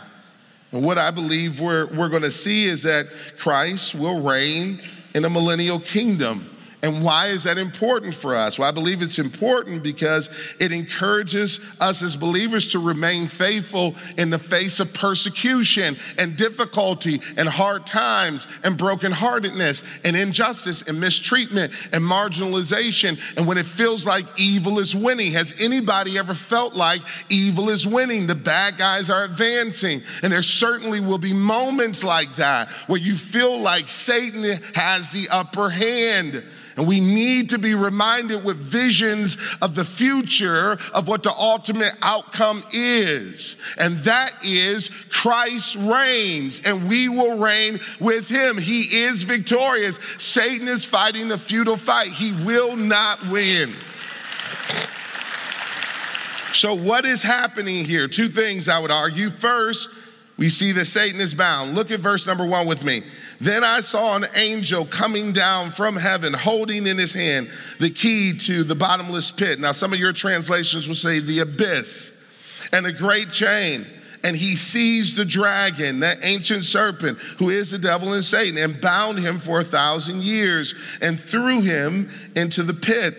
And 0.72 0.82
what 0.82 0.98
I 0.98 1.10
believe 1.10 1.60
we're, 1.60 1.86
we're 1.86 2.08
going 2.08 2.22
to 2.22 2.32
see 2.32 2.64
is 2.64 2.82
that 2.82 3.06
Christ 3.38 3.94
will 3.94 4.20
reign 4.20 4.80
in 5.14 5.24
a 5.24 5.30
millennial 5.30 5.78
kingdom. 5.78 6.48
And 6.82 7.04
why 7.04 7.28
is 7.28 7.44
that 7.44 7.58
important 7.58 8.12
for 8.12 8.34
us? 8.34 8.58
Well, 8.58 8.68
I 8.68 8.72
believe 8.72 9.02
it's 9.02 9.20
important 9.20 9.84
because 9.84 10.28
it 10.58 10.72
encourages 10.72 11.60
us 11.78 12.02
as 12.02 12.16
believers 12.16 12.72
to 12.72 12.80
remain 12.80 13.28
faithful 13.28 13.94
in 14.18 14.30
the 14.30 14.38
face 14.38 14.80
of 14.80 14.92
persecution 14.92 15.96
and 16.18 16.36
difficulty 16.36 17.22
and 17.36 17.48
hard 17.48 17.86
times 17.86 18.48
and 18.64 18.76
brokenheartedness 18.76 19.84
and 20.02 20.16
injustice 20.16 20.82
and 20.82 21.00
mistreatment 21.00 21.72
and 21.92 22.02
marginalization. 22.02 23.16
And 23.36 23.46
when 23.46 23.58
it 23.58 23.66
feels 23.66 24.04
like 24.04 24.26
evil 24.36 24.80
is 24.80 24.96
winning, 24.96 25.30
has 25.32 25.54
anybody 25.60 26.18
ever 26.18 26.34
felt 26.34 26.74
like 26.74 27.02
evil 27.28 27.70
is 27.70 27.86
winning? 27.86 28.26
The 28.26 28.34
bad 28.34 28.76
guys 28.76 29.08
are 29.08 29.22
advancing. 29.22 30.02
And 30.24 30.32
there 30.32 30.42
certainly 30.42 30.98
will 30.98 31.18
be 31.18 31.32
moments 31.32 32.02
like 32.02 32.34
that 32.36 32.70
where 32.88 32.98
you 32.98 33.14
feel 33.14 33.60
like 33.60 33.88
Satan 33.88 34.60
has 34.74 35.10
the 35.12 35.28
upper 35.30 35.70
hand. 35.70 36.42
And 36.76 36.86
we 36.86 37.00
need 37.00 37.50
to 37.50 37.58
be 37.58 37.74
reminded 37.74 38.44
with 38.44 38.56
visions 38.56 39.36
of 39.60 39.74
the 39.74 39.84
future 39.84 40.78
of 40.94 41.08
what 41.08 41.22
the 41.22 41.32
ultimate 41.32 41.94
outcome 42.02 42.64
is. 42.72 43.56
And 43.78 43.98
that 44.00 44.32
is 44.44 44.90
Christ 45.10 45.76
reigns 45.76 46.62
and 46.64 46.88
we 46.88 47.08
will 47.08 47.38
reign 47.38 47.80
with 48.00 48.28
him. 48.28 48.58
He 48.58 49.02
is 49.02 49.22
victorious. 49.22 49.98
Satan 50.18 50.68
is 50.68 50.84
fighting 50.84 51.30
a 51.32 51.38
futile 51.38 51.76
fight. 51.76 52.08
He 52.08 52.32
will 52.32 52.76
not 52.76 53.26
win. 53.28 53.74
So, 56.52 56.74
what 56.74 57.06
is 57.06 57.22
happening 57.22 57.84
here? 57.84 58.08
Two 58.08 58.28
things 58.28 58.68
I 58.68 58.78
would 58.78 58.90
argue. 58.90 59.30
First, 59.30 59.88
we 60.42 60.48
see 60.48 60.72
that 60.72 60.86
Satan 60.86 61.20
is 61.20 61.34
bound. 61.34 61.76
Look 61.76 61.92
at 61.92 62.00
verse 62.00 62.26
number 62.26 62.44
one 62.44 62.66
with 62.66 62.82
me. 62.82 63.04
Then 63.40 63.62
I 63.62 63.78
saw 63.78 64.16
an 64.16 64.26
angel 64.34 64.84
coming 64.84 65.30
down 65.30 65.70
from 65.70 65.94
heaven, 65.94 66.32
holding 66.32 66.88
in 66.88 66.98
his 66.98 67.14
hand 67.14 67.48
the 67.78 67.90
key 67.90 68.36
to 68.38 68.64
the 68.64 68.74
bottomless 68.74 69.30
pit. 69.30 69.60
Now, 69.60 69.70
some 69.70 69.92
of 69.92 70.00
your 70.00 70.12
translations 70.12 70.88
will 70.88 70.96
say 70.96 71.20
the 71.20 71.38
abyss, 71.38 72.12
and 72.72 72.86
a 72.86 72.92
great 72.92 73.30
chain. 73.30 73.86
And 74.24 74.36
he 74.36 74.56
seized 74.56 75.14
the 75.14 75.24
dragon, 75.24 76.00
that 76.00 76.18
ancient 76.22 76.64
serpent, 76.64 77.18
who 77.38 77.50
is 77.50 77.70
the 77.70 77.78
devil 77.78 78.12
and 78.12 78.24
Satan, 78.24 78.58
and 78.58 78.80
bound 78.80 79.20
him 79.20 79.38
for 79.38 79.60
a 79.60 79.64
thousand 79.64 80.24
years, 80.24 80.74
and 81.00 81.20
threw 81.20 81.60
him 81.60 82.10
into 82.34 82.64
the 82.64 82.74
pit 82.74 83.14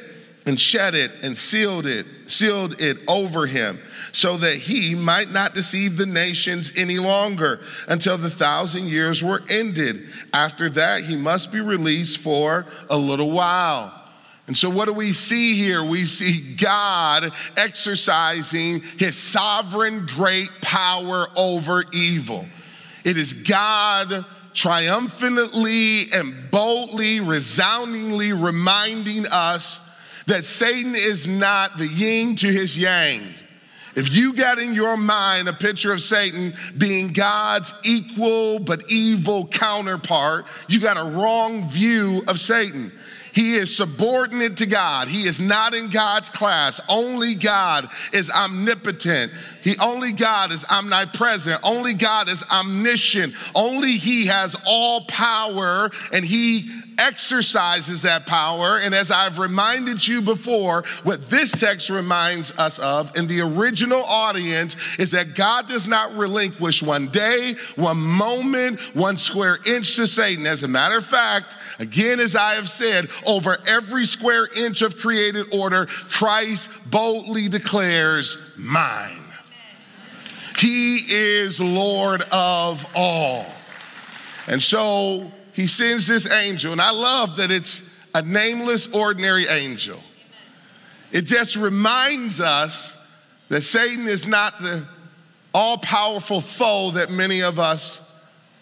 and 0.46 0.60
shed 0.60 0.96
it 0.96 1.12
and 1.22 1.38
sealed 1.38 1.86
it, 1.86 2.06
sealed 2.28 2.80
it 2.82 2.98
over 3.08 3.46
him, 3.46 3.80
so 4.12 4.38
that 4.38 4.56
he 4.56 4.96
might 4.96 5.32
not 5.32 5.56
deceive 5.56 5.98
the 5.98 6.06
nations 6.06 6.74
any 6.76 7.00
longer 7.00 7.62
until 7.88 8.18
the 8.18 8.30
thousand 8.30 8.88
years 8.88 9.24
were 9.24 9.44
ended. 9.50 10.08
After 10.34 10.70
that, 10.72 11.04
he 11.04 11.16
must 11.16 11.52
be 11.52 11.62
released 11.62 12.20
for 12.20 12.66
a 12.90 12.98
little 12.98 13.32
while. 13.32 14.00
And 14.46 14.58
so, 14.58 14.70
what 14.70 14.86
do 14.86 14.94
we 14.94 15.14
see 15.14 15.56
here? 15.56 15.84
We 15.84 16.04
see 16.04 16.56
God 16.56 17.32
exercising 17.56 18.82
his 18.98 19.16
sovereign 19.16 20.06
great 20.06 20.50
power 20.62 21.30
over 21.36 21.86
evil. 21.94 22.46
It 23.06 23.16
is 23.16 23.34
God 23.34 24.26
triumphantly 24.54 26.12
and 26.12 26.52
boldly, 26.52 27.22
resoundingly 27.22 28.34
reminding 28.34 29.26
us 29.28 29.80
that 30.28 30.46
Satan 30.46 30.96
is 30.96 31.28
not 31.28 31.78
the 31.78 31.88
yin 31.88 32.36
to 32.38 32.48
his 32.48 32.78
yang. 32.78 33.34
If 33.96 34.16
you 34.16 34.34
got 34.34 34.58
in 34.58 34.74
your 34.74 34.98
mind 34.98 35.48
a 35.48 35.54
picture 35.54 35.94
of 35.94 36.02
Satan 36.02 36.56
being 36.78 37.14
God's 37.14 37.74
equal 37.84 38.60
but 38.60 38.84
evil 38.90 39.48
counterpart, 39.48 40.46
you 40.68 40.80
got 40.80 40.98
a 40.98 41.04
wrong 41.04 41.70
view 41.70 42.24
of 42.28 42.40
Satan. 42.40 42.92
He 43.34 43.56
is 43.56 43.76
subordinate 43.76 44.58
to 44.58 44.68
God. 44.68 45.08
He 45.08 45.28
is 45.28 45.40
not 45.40 45.74
in 45.74 45.90
God's 45.90 46.30
class. 46.30 46.80
Only 46.88 47.34
God 47.34 47.90
is 48.12 48.30
omnipotent. 48.30 49.32
He 49.64 49.78
only 49.78 50.12
God 50.12 50.52
is 50.52 50.66
omnipresent. 50.66 51.62
Only 51.64 51.94
God 51.94 52.30
is 52.30 52.44
omniscient. 52.52 53.34
Only 53.56 53.98
He 53.98 54.28
has 54.28 54.56
all 54.66 55.06
power 55.06 55.90
and 56.12 56.26
He 56.26 56.70
exercises 56.98 58.02
that 58.04 58.26
power. 58.26 58.78
And 58.78 58.94
as 58.94 59.12
I've 59.12 59.40
reminded 59.40 60.06
you 60.08 60.22
before, 60.22 60.84
what 61.04 61.30
this 61.30 61.52
text 61.52 61.90
reminds 61.90 62.52
us 62.60 62.80
of 62.80 63.16
in 63.16 63.28
the 63.28 63.42
original 63.42 64.04
audience 64.04 64.76
is 65.00 65.12
that 65.12 65.36
God 65.36 65.68
does 65.68 65.88
not 65.88 66.16
relinquish 66.16 66.84
one 66.84 67.08
day, 67.08 67.56
one 67.76 67.98
moment, 67.98 68.80
one 68.94 69.18
square 69.18 69.60
inch 69.66 69.96
to 69.96 70.08
Satan. 70.08 70.46
As 70.46 70.64
a 70.64 70.68
matter 70.68 70.98
of 70.98 71.06
fact, 71.06 71.58
again, 71.80 72.20
as 72.20 72.36
I 72.36 72.56
have 72.56 72.70
said, 72.70 73.10
over 73.26 73.58
every 73.68 74.06
square 74.06 74.48
inch 74.56 74.82
of 74.82 74.98
created 74.98 75.48
order, 75.54 75.86
Christ 75.86 76.70
boldly 76.86 77.48
declares, 77.48 78.38
Mine. 78.56 79.23
He 80.64 81.00
is 81.10 81.60
Lord 81.60 82.22
of 82.32 82.88
all. 82.96 83.46
And 84.48 84.64
so 84.64 85.30
he 85.52 85.68
sends 85.68 86.08
this 86.08 86.26
angel, 86.32 86.72
and 86.72 86.80
I 86.80 86.92
love 86.92 87.36
that 87.36 87.52
it's 87.52 87.82
a 88.16 88.22
nameless, 88.22 88.88
ordinary 88.88 89.46
angel. 89.48 90.00
It 91.12 91.24
just 91.24 91.58
reminds 91.58 92.40
us 92.40 92.96
that 93.50 93.60
Satan 93.60 94.08
is 94.08 94.26
not 94.26 94.62
the 94.62 94.88
all 95.54 95.80
powerful 95.80 96.40
foe 96.40 96.92
that 96.92 97.12
many 97.12 97.42
of 97.42 97.60
us 97.60 98.00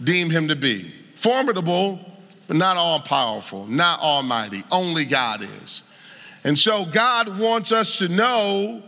deem 0.03 0.31
him 0.31 0.47
to 0.47 0.55
be. 0.55 0.91
Formidable, 1.17 1.99
but 2.47 2.57
not 2.57 2.77
all 2.77 2.99
powerful, 2.99 3.67
not 3.67 3.99
almighty. 3.99 4.63
Only 4.71 5.05
God 5.05 5.43
is. 5.43 5.83
And 6.43 6.57
so 6.57 6.83
God 6.83 7.37
wants 7.37 7.71
us 7.71 7.99
to 7.99 8.07
know 8.07 8.81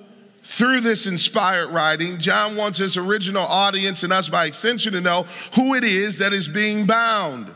through 0.44 0.82
this 0.82 1.08
inspired 1.08 1.70
writing, 1.70 2.20
John 2.20 2.56
wants 2.56 2.78
his 2.78 2.98
original 2.98 3.44
audience 3.44 4.04
and 4.04 4.12
us 4.12 4.30
by 4.30 4.46
extension 4.46 4.94
to 4.94 5.02
know 5.02 5.26
who 5.56 5.74
it 5.74 5.84
is 5.84 6.20
that 6.20 6.34
is 6.34 6.48
being 6.48 6.86
bound. 6.86 7.48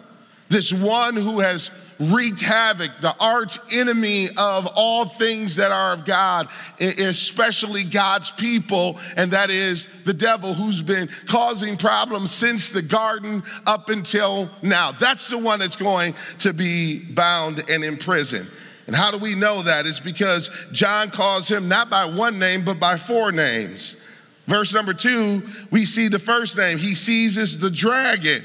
This 0.50 0.72
one 0.72 1.16
who 1.16 1.42
has 1.42 1.70
wreaked 2.00 2.42
havoc, 2.42 2.92
the 3.02 3.16
arch 3.20 3.60
enemy 3.72 4.30
of 4.38 4.68
all 4.76 5.06
things 5.06 5.56
that 5.56 5.72
are 5.72 5.94
of 5.94 6.06
God, 6.06 6.48
especially 6.80 7.84
God's 7.84 8.32
people, 8.32 9.00
and 9.16 9.32
that 9.32 9.50
is 9.50 9.88
the 10.06 10.14
devil 10.14 10.54
who's 10.54 10.82
been 10.82 11.10
causing 11.28 11.76
problems 11.76 12.32
since 12.32 12.70
the 12.70 12.82
garden 12.82 13.44
up 13.66 13.90
until 13.90 14.50
now. 14.62 14.92
That's 14.92 15.28
the 15.28 15.38
one 15.38 15.60
that's 15.60 15.76
going 15.76 16.14
to 16.40 16.54
be 16.54 17.00
bound 17.00 17.68
and 17.70 17.84
imprisoned. 17.84 18.50
And 18.88 18.96
how 18.96 19.12
do 19.12 19.18
we 19.18 19.36
know 19.36 19.62
that? 19.64 19.86
It's 19.86 20.00
because 20.00 20.50
John 20.72 21.12
calls 21.12 21.50
him 21.50 21.68
not 21.68 21.90
by 21.90 22.06
one 22.06 22.40
name, 22.40 22.64
but 22.64 22.80
by 22.80 22.98
four 22.98 23.32
names. 23.34 23.98
Verse 24.48 24.74
number 24.74 24.94
two, 24.94 25.44
we 25.72 25.84
see 25.84 26.08
the 26.08 26.20
first 26.20 26.58
name. 26.58 26.78
He 26.78 26.96
seizes 26.96 27.58
the 27.58 27.70
dragon. 27.70 28.44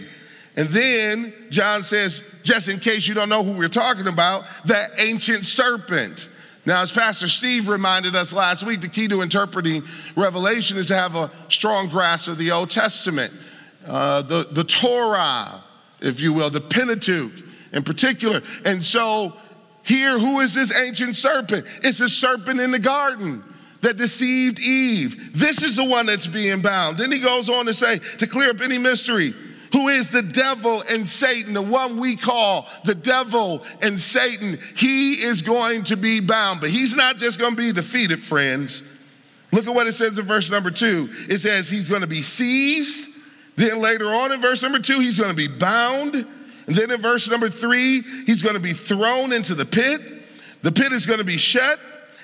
And 0.56 0.68
then 0.68 1.32
John 1.50 1.84
says, 1.84 2.22
just 2.42 2.68
in 2.68 2.80
case 2.80 3.06
you 3.06 3.14
don't 3.14 3.28
know 3.28 3.44
who 3.44 3.52
we're 3.52 3.68
talking 3.68 4.08
about, 4.08 4.44
that 4.66 4.90
ancient 4.98 5.44
serpent. 5.44 6.28
Now, 6.66 6.82
as 6.82 6.92
Pastor 6.92 7.28
Steve 7.28 7.68
reminded 7.68 8.14
us 8.16 8.32
last 8.32 8.64
week, 8.64 8.80
the 8.80 8.88
key 8.88 9.08
to 9.08 9.22
interpreting 9.22 9.84
Revelation 10.16 10.76
is 10.76 10.88
to 10.88 10.96
have 10.96 11.14
a 11.14 11.30
strong 11.48 11.88
grasp 11.88 12.28
of 12.28 12.36
the 12.36 12.50
Old 12.50 12.70
Testament, 12.70 13.32
uh, 13.86 14.22
the, 14.22 14.48
the 14.50 14.64
Torah, 14.64 15.62
if 16.00 16.20
you 16.20 16.32
will, 16.32 16.50
the 16.50 16.60
Pentateuch 16.60 17.32
in 17.72 17.82
particular. 17.82 18.42
And 18.64 18.84
so, 18.84 19.36
here, 19.82 20.18
who 20.18 20.40
is 20.40 20.54
this 20.54 20.74
ancient 20.74 21.16
serpent? 21.16 21.66
It's 21.82 22.00
a 22.00 22.08
serpent 22.08 22.60
in 22.60 22.70
the 22.70 22.78
garden 22.78 23.42
that 23.80 23.96
deceived 23.96 24.60
Eve. 24.60 25.36
This 25.36 25.62
is 25.62 25.76
the 25.76 25.84
one 25.84 26.06
that's 26.06 26.26
being 26.26 26.62
bound. 26.62 26.98
Then 26.98 27.10
he 27.10 27.18
goes 27.18 27.48
on 27.48 27.66
to 27.66 27.74
say, 27.74 27.98
to 28.18 28.26
clear 28.26 28.50
up 28.50 28.60
any 28.60 28.78
mystery, 28.78 29.34
who 29.72 29.88
is 29.88 30.10
the 30.10 30.22
devil 30.22 30.84
and 30.88 31.08
Satan, 31.08 31.54
the 31.54 31.62
one 31.62 31.98
we 31.98 32.14
call 32.14 32.68
the 32.84 32.94
devil 32.94 33.64
and 33.80 33.98
Satan, 33.98 34.58
he 34.76 35.14
is 35.14 35.42
going 35.42 35.84
to 35.84 35.96
be 35.96 36.20
bound. 36.20 36.60
But 36.60 36.70
he's 36.70 36.94
not 36.94 37.16
just 37.16 37.40
going 37.40 37.56
to 37.56 37.62
be 37.62 37.72
defeated, 37.72 38.22
friends. 38.22 38.82
Look 39.50 39.66
at 39.66 39.74
what 39.74 39.86
it 39.86 39.94
says 39.94 40.18
in 40.18 40.26
verse 40.26 40.50
number 40.50 40.70
two. 40.70 41.10
It 41.28 41.38
says 41.38 41.68
he's 41.68 41.88
going 41.88 42.02
to 42.02 42.06
be 42.06 42.22
seized. 42.22 43.08
Then 43.56 43.80
later 43.80 44.06
on 44.06 44.32
in 44.32 44.40
verse 44.40 44.62
number 44.62 44.78
two, 44.78 45.00
he's 45.00 45.18
going 45.18 45.30
to 45.30 45.36
be 45.36 45.48
bound. 45.48 46.26
And 46.72 46.80
then 46.80 46.90
in 46.90 47.02
verse 47.02 47.28
number 47.28 47.50
three, 47.50 48.00
he's 48.24 48.40
going 48.40 48.54
to 48.54 48.60
be 48.60 48.72
thrown 48.72 49.30
into 49.30 49.54
the 49.54 49.66
pit. 49.66 50.00
The 50.62 50.72
pit 50.72 50.94
is 50.94 51.04
going 51.04 51.18
to 51.18 51.24
be 51.24 51.36
shut, 51.36 51.78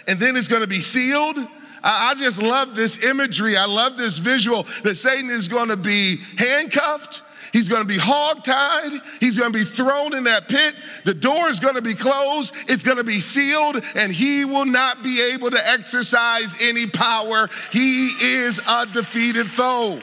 and 0.07 0.19
then 0.19 0.37
it's 0.37 0.49
going 0.49 0.63
to 0.63 0.67
be 0.67 0.81
sealed. 0.81 1.37
I 1.85 2.15
just 2.15 2.41
love 2.41 2.75
this 2.75 3.05
imagery. 3.05 3.59
I 3.59 3.67
love 3.67 3.99
this 3.99 4.17
visual 4.17 4.67
that 4.85 4.95
Satan 4.95 5.29
is 5.29 5.49
going 5.49 5.69
to 5.69 5.77
be 5.77 6.17
handcuffed. 6.39 7.21
He's 7.53 7.69
going 7.69 7.83
to 7.83 7.87
be 7.87 7.99
hogtied. 7.99 9.03
He's 9.21 9.37
going 9.37 9.53
to 9.53 9.59
be 9.59 9.67
thrown 9.67 10.17
in 10.17 10.25
that 10.25 10.49
pit. 10.49 10.75
The 11.05 11.13
door 11.13 11.51
is 11.51 11.61
going 11.61 11.75
to 11.75 11.83
be 11.83 11.95
closed. 11.95 12.55
It's 12.69 12.83
going 12.83 12.97
to 12.97 13.05
be 13.05 13.21
sealed, 13.21 13.85
and 13.97 14.11
he 14.11 14.47
will 14.47 14.65
not 14.65 15.03
be 15.03 15.21
able 15.35 15.51
to 15.51 15.69
exercise 15.69 16.57
any 16.63 16.87
power. 16.87 17.51
He 17.71 18.09
is 18.09 18.63
a 18.67 18.87
defeated 18.87 19.47
foe. 19.47 20.01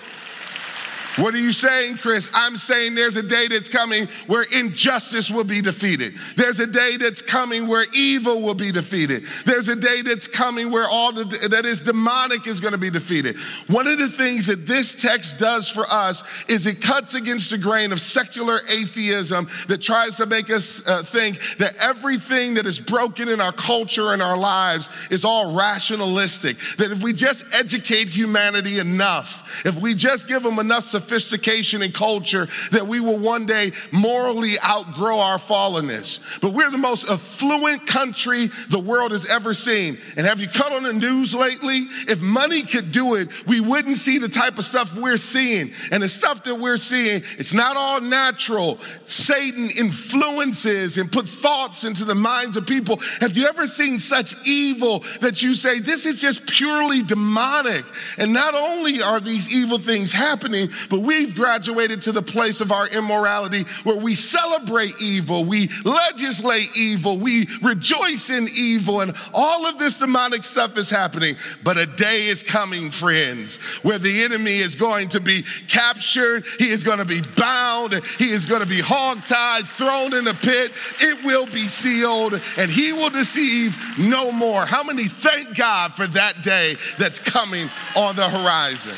What 1.18 1.34
are 1.34 1.40
you 1.40 1.54
saying, 1.54 1.98
Chris? 1.98 2.30
I'm 2.34 2.58
saying 2.58 2.96
there's 2.96 3.16
a 3.16 3.24
day 3.24 3.48
that's 3.48 3.70
coming 3.70 4.10
where 4.28 4.44
injustice 4.44 5.32
will 5.32 5.46
be 5.46 5.62
defeated. 5.62 6.16
There's 6.36 6.60
a 6.60 6.68
day 6.68 6.98
that's 6.98 7.22
coming 7.22 7.68
where 7.68 7.86
evil 7.94 8.42
will 8.42 8.54
be 8.54 8.72
defeated. 8.72 9.24
There's 9.46 9.70
a 9.70 9.78
day 9.78 10.02
that's 10.02 10.28
coming 10.28 10.72
where 10.72 10.88
all 10.88 11.14
the, 11.14 11.24
that 11.50 11.66
is 11.66 11.80
demonic 11.80 12.48
is 12.48 12.60
going 12.60 12.74
to 12.74 12.78
be 12.78 12.90
defeated. 12.90 13.38
One 13.68 13.88
of 13.88 13.98
the 13.98 14.10
things 14.10 14.48
that 14.48 14.66
this 14.66 14.94
text 14.94 15.38
does 15.38 15.70
for 15.70 15.86
us 15.90 16.22
is 16.50 16.66
it 16.66 16.82
cuts 16.82 17.16
against 17.16 17.50
the 17.50 17.58
grain 17.58 17.94
of 17.94 18.02
secular 18.02 18.60
atheism 18.70 19.48
that 19.68 19.82
tries 19.82 20.18
to 20.18 20.26
make 20.26 20.50
us 20.50 20.86
uh, 20.86 21.04
think 21.04 21.40
that 21.60 21.76
everything 21.78 22.56
that 22.56 22.66
is 22.66 22.80
broken 22.80 23.30
in 23.30 23.40
our 23.40 23.54
culture 23.54 24.12
and 24.12 24.22
our 24.22 24.38
lives 24.38 24.90
is 25.10 25.24
all 25.24 25.56
rationalistic. 25.56 26.58
That 26.78 26.92
if 26.92 27.02
we 27.02 27.14
just 27.14 27.46
educate 27.54 28.10
humanity 28.10 28.80
enough, 28.80 29.64
if 29.66 29.80
we 29.80 29.96
just 29.96 30.28
give 30.28 30.44
them 30.44 30.60
enough 30.60 30.84
sophistication 31.06 31.82
and 31.82 31.94
culture 31.94 32.48
that 32.72 32.88
we 32.88 33.00
will 33.00 33.20
one 33.20 33.46
day 33.46 33.72
morally 33.92 34.60
outgrow 34.64 35.20
our 35.20 35.38
fallenness. 35.38 36.20
But 36.42 36.54
we're 36.54 36.72
the 36.72 36.78
most 36.78 37.08
affluent 37.08 37.86
country 37.86 38.50
the 38.70 38.80
world 38.80 39.12
has 39.12 39.26
ever 39.30 39.54
seen. 39.54 40.00
And 40.18 40.26
have 40.26 40.42
you 40.42 40.48
cut 40.48 40.72
on 40.72 40.84
the 40.84 40.94
news 40.94 41.36
lately? 41.36 41.88
If 42.08 42.22
money 42.22 42.64
could 42.64 42.92
do 42.92 43.16
it, 43.16 43.30
we 43.46 43.62
wouldn't 43.62 43.98
see 43.98 44.18
the 44.18 44.30
type 44.30 44.58
of 44.58 44.66
stuff 44.66 44.96
we're 44.96 45.18
seeing. 45.18 45.72
And 45.92 46.02
the 46.02 46.10
stuff 46.10 46.44
that 46.46 46.56
we're 46.56 46.78
seeing, 46.78 47.24
it's 47.38 47.54
not 47.54 47.78
all 47.78 48.02
natural. 48.02 48.80
Satan 49.06 49.70
influences 49.70 50.98
and 50.98 51.12
put 51.12 51.30
thoughts 51.30 51.84
into 51.84 52.06
the 52.06 52.16
minds 52.16 52.58
of 52.58 52.66
people. 52.66 52.98
Have 53.20 53.38
you 53.38 53.48
ever 53.48 53.68
seen 53.68 54.00
such 54.00 54.36
evil 54.46 55.04
that 55.22 55.44
you 55.44 55.54
say, 55.54 55.80
this 55.80 56.06
is 56.06 56.18
just 56.18 56.48
purely 56.48 57.04
demonic? 57.04 57.86
And 58.18 58.34
not 58.34 58.56
only 58.56 59.02
are 59.02 59.20
these 59.20 59.54
evil 59.54 59.78
things 59.78 60.12
happening, 60.12 60.70
but 60.90 60.95
but 60.96 61.02
we've 61.02 61.36
graduated 61.36 62.04
to 62.04 62.14
the 62.14 62.22
place 62.22 62.62
of 62.62 62.72
our 62.72 62.88
immorality 62.88 63.64
where 63.84 63.98
we 63.98 64.16
celebrate 64.16 64.94
evil, 65.02 65.44
we 65.44 65.70
legislate 65.84 66.70
evil, 66.78 67.18
we 67.18 67.50
rejoice 67.62 68.30
in 68.30 68.48
evil, 68.56 69.02
and 69.02 69.14
all 69.34 69.66
of 69.66 69.78
this 69.78 70.00
demonic 70.00 70.46
stuff 70.46 70.78
is 70.78 70.90
happening. 70.90 71.36
But 71.66 71.78
a 71.78 71.86
day 71.86 72.28
is 72.28 72.44
coming, 72.44 72.92
friends, 72.92 73.58
where 73.84 74.00
the 74.00 74.24
enemy 74.24 74.56
is 74.56 74.76
going 74.76 75.10
to 75.10 75.20
be 75.20 75.44
captured, 75.68 76.46
he 76.60 76.70
is 76.70 76.82
going 76.86 77.00
to 77.00 77.06
be 77.06 77.22
bound, 77.36 78.02
he 78.18 78.30
is 78.30 78.46
going 78.46 78.62
to 78.62 78.66
be 78.66 78.80
hogtied, 78.80 79.68
thrown 79.68 80.14
in 80.14 80.26
a 80.28 80.34
pit. 80.34 80.72
It 81.02 81.26
will 81.26 81.46
be 81.46 81.68
sealed, 81.68 82.40
and 82.56 82.72
he 82.72 82.94
will 82.94 83.10
deceive 83.10 83.76
no 84.00 84.32
more. 84.32 84.66
How 84.66 84.82
many 84.82 85.10
thank 85.10 85.58
God 85.58 85.94
for 85.94 86.08
that 86.08 86.42
day 86.42 86.78
that's 86.98 87.20
coming 87.20 87.70
on 87.98 88.16
the 88.16 88.30
horizon? 88.30 88.96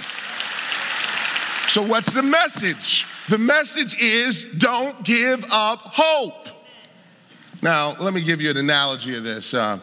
So, 1.67 1.81
what's 1.81 2.13
the 2.13 2.23
message? 2.23 3.05
The 3.27 3.37
message 3.37 3.99
is 4.01 4.45
don't 4.57 5.03
give 5.03 5.43
up 5.51 5.79
hope. 5.81 6.47
Now, 7.61 7.95
let 7.99 8.13
me 8.13 8.21
give 8.21 8.39
you 8.39 8.49
an 8.49 8.57
analogy 8.57 9.17
of 9.17 9.25
this, 9.25 9.53
uh, 9.53 9.79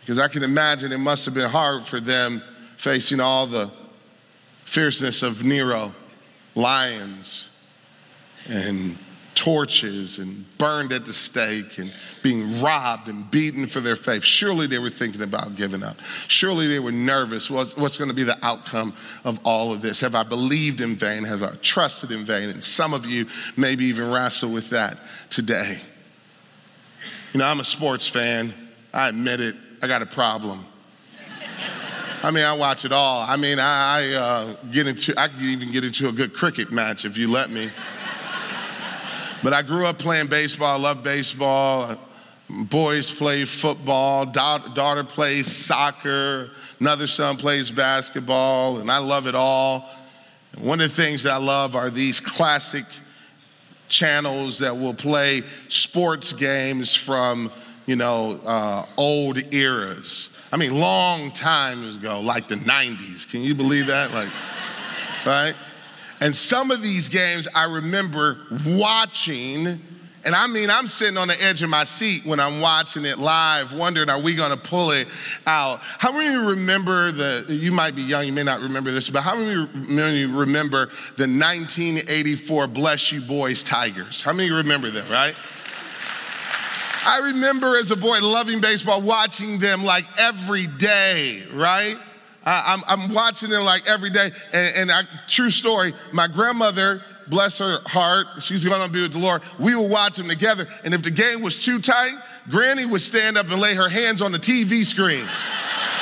because 0.00 0.18
I 0.18 0.28
can 0.28 0.42
imagine 0.42 0.90
it 0.90 0.98
must 0.98 1.26
have 1.26 1.34
been 1.34 1.50
hard 1.50 1.86
for 1.86 2.00
them 2.00 2.42
facing 2.78 3.20
all 3.20 3.46
the 3.46 3.70
fierceness 4.64 5.22
of 5.22 5.44
Nero, 5.44 5.94
lions, 6.54 7.48
and 8.48 8.96
torches 9.38 10.18
and 10.18 10.44
burned 10.58 10.92
at 10.92 11.04
the 11.04 11.12
stake 11.12 11.78
and 11.78 11.92
being 12.24 12.60
robbed 12.60 13.06
and 13.06 13.30
beaten 13.30 13.68
for 13.68 13.78
their 13.78 13.94
faith. 13.94 14.24
Surely 14.24 14.66
they 14.66 14.80
were 14.80 14.90
thinking 14.90 15.22
about 15.22 15.54
giving 15.54 15.84
up. 15.84 16.00
Surely 16.26 16.66
they 16.66 16.80
were 16.80 16.90
nervous. 16.90 17.48
What's, 17.48 17.76
what's 17.76 17.96
going 17.96 18.08
to 18.08 18.14
be 18.14 18.24
the 18.24 18.44
outcome 18.44 18.94
of 19.22 19.38
all 19.44 19.72
of 19.72 19.80
this? 19.80 20.00
Have 20.00 20.16
I 20.16 20.24
believed 20.24 20.80
in 20.80 20.96
vain? 20.96 21.22
Have 21.22 21.44
I 21.44 21.52
trusted 21.62 22.10
in 22.10 22.24
vain? 22.24 22.48
And 22.48 22.64
some 22.64 22.92
of 22.92 23.06
you 23.06 23.26
maybe 23.56 23.84
even 23.84 24.10
wrestle 24.10 24.50
with 24.50 24.70
that 24.70 24.98
today. 25.30 25.80
You 27.32 27.38
know, 27.38 27.46
I'm 27.46 27.60
a 27.60 27.64
sports 27.64 28.08
fan. 28.08 28.52
I 28.92 29.08
admit 29.08 29.40
it. 29.40 29.54
I 29.80 29.86
got 29.86 30.02
a 30.02 30.06
problem. 30.06 30.66
I 32.24 32.32
mean, 32.32 32.42
I 32.42 32.54
watch 32.54 32.84
it 32.84 32.90
all. 32.90 33.20
I 33.20 33.36
mean, 33.36 33.60
I, 33.60 34.00
I 34.00 34.14
uh, 34.14 34.56
get 34.72 34.88
into, 34.88 35.14
I 35.16 35.28
can 35.28 35.40
even 35.42 35.70
get 35.70 35.84
into 35.84 36.08
a 36.08 36.12
good 36.12 36.34
cricket 36.34 36.72
match 36.72 37.04
if 37.04 37.16
you 37.16 37.30
let 37.30 37.50
me. 37.50 37.70
But 39.42 39.52
I 39.52 39.62
grew 39.62 39.86
up 39.86 39.98
playing 39.98 40.26
baseball. 40.26 40.76
I 40.76 40.78
love 40.80 41.02
baseball. 41.02 41.96
Boys 42.48 43.10
play 43.10 43.44
football. 43.44 44.26
Da- 44.26 44.68
daughter 44.74 45.04
plays 45.04 45.54
soccer. 45.54 46.50
Another 46.80 47.06
son 47.06 47.36
plays 47.36 47.70
basketball, 47.70 48.78
and 48.78 48.90
I 48.90 48.98
love 48.98 49.26
it 49.26 49.34
all. 49.34 49.90
One 50.56 50.80
of 50.80 50.88
the 50.88 51.02
things 51.02 51.22
that 51.24 51.34
I 51.34 51.36
love 51.36 51.76
are 51.76 51.90
these 51.90 52.20
classic 52.20 52.84
channels 53.88 54.58
that 54.58 54.76
will 54.76 54.94
play 54.94 55.42
sports 55.68 56.32
games 56.32 56.94
from, 56.94 57.52
you 57.86 57.96
know, 57.96 58.40
uh, 58.44 58.86
old 58.96 59.52
eras. 59.52 60.30
I 60.52 60.56
mean, 60.56 60.78
long 60.78 61.30
times 61.32 61.96
ago, 61.96 62.20
like 62.20 62.48
the 62.48 62.56
90s. 62.56 63.28
Can 63.28 63.42
you 63.42 63.54
believe 63.54 63.86
that? 63.88 64.12
Like, 64.12 64.30
right? 65.26 65.54
And 66.20 66.34
some 66.34 66.70
of 66.70 66.82
these 66.82 67.08
games 67.08 67.48
I 67.54 67.64
remember 67.64 68.38
watching 68.66 69.80
and 70.24 70.34
I 70.34 70.46
mean, 70.46 70.68
I'm 70.68 70.88
sitting 70.88 71.16
on 71.16 71.28
the 71.28 71.42
edge 71.42 71.62
of 71.62 71.70
my 71.70 71.84
seat 71.84 72.26
when 72.26 72.40
I'm 72.40 72.60
watching 72.60 73.04
it 73.04 73.18
live, 73.18 73.72
wondering, 73.72 74.10
are 74.10 74.20
we 74.20 74.34
to 74.50 74.56
pull 74.56 74.90
it 74.90 75.08
out? 75.46 75.78
How 75.80 76.12
many 76.12 76.26
of 76.26 76.32
you 76.32 76.48
remember 76.50 77.12
the, 77.12 77.46
you 77.48 77.72
might 77.72 77.94
be 77.94 78.02
young, 78.02 78.26
you 78.26 78.32
may 78.32 78.42
not 78.42 78.60
remember 78.60 78.90
this, 78.90 79.08
but 79.08 79.22
how 79.22 79.36
many 79.36 79.52
of 79.52 80.14
you 80.14 80.36
remember 80.36 80.86
the 81.16 81.24
1984 81.24 82.66
Bless 82.66 83.12
You 83.12 83.20
Boys 83.20 83.62
Tigers? 83.62 84.22
How 84.22 84.32
many 84.32 84.48
of 84.48 84.50
you 84.50 84.56
remember 84.56 84.90
them, 84.90 85.08
right? 85.08 85.34
I 87.06 87.20
remember 87.20 87.78
as 87.78 87.90
a 87.90 87.96
boy 87.96 88.18
loving 88.20 88.60
baseball, 88.60 89.00
watching 89.00 89.60
them 89.60 89.84
like 89.84 90.04
every 90.18 90.66
day, 90.66 91.44
right? 91.54 91.96
I, 92.48 92.94
am 92.94 93.12
watching 93.12 93.50
them 93.50 93.64
like 93.64 93.88
every 93.88 94.10
day. 94.10 94.30
And, 94.52 94.76
and 94.76 94.92
I, 94.92 95.02
true 95.26 95.50
story, 95.50 95.94
my 96.12 96.26
grandmother 96.26 97.02
bless 97.28 97.58
her 97.58 97.80
heart, 97.86 98.26
she's 98.40 98.64
gonna 98.64 98.90
be 98.90 99.02
with 99.02 99.12
the 99.12 99.18
Lord. 99.18 99.42
We 99.58 99.74
would 99.74 99.90
watch 99.90 100.16
them 100.16 100.28
together. 100.28 100.66
And 100.84 100.94
if 100.94 101.02
the 101.02 101.10
game 101.10 101.42
was 101.42 101.62
too 101.62 101.80
tight, 101.80 102.14
Granny 102.48 102.86
would 102.86 103.00
stand 103.00 103.36
up 103.36 103.50
and 103.50 103.60
lay 103.60 103.74
her 103.74 103.88
hands 103.88 104.22
on 104.22 104.32
the 104.32 104.38
TV 104.38 104.84
screen, 104.84 105.28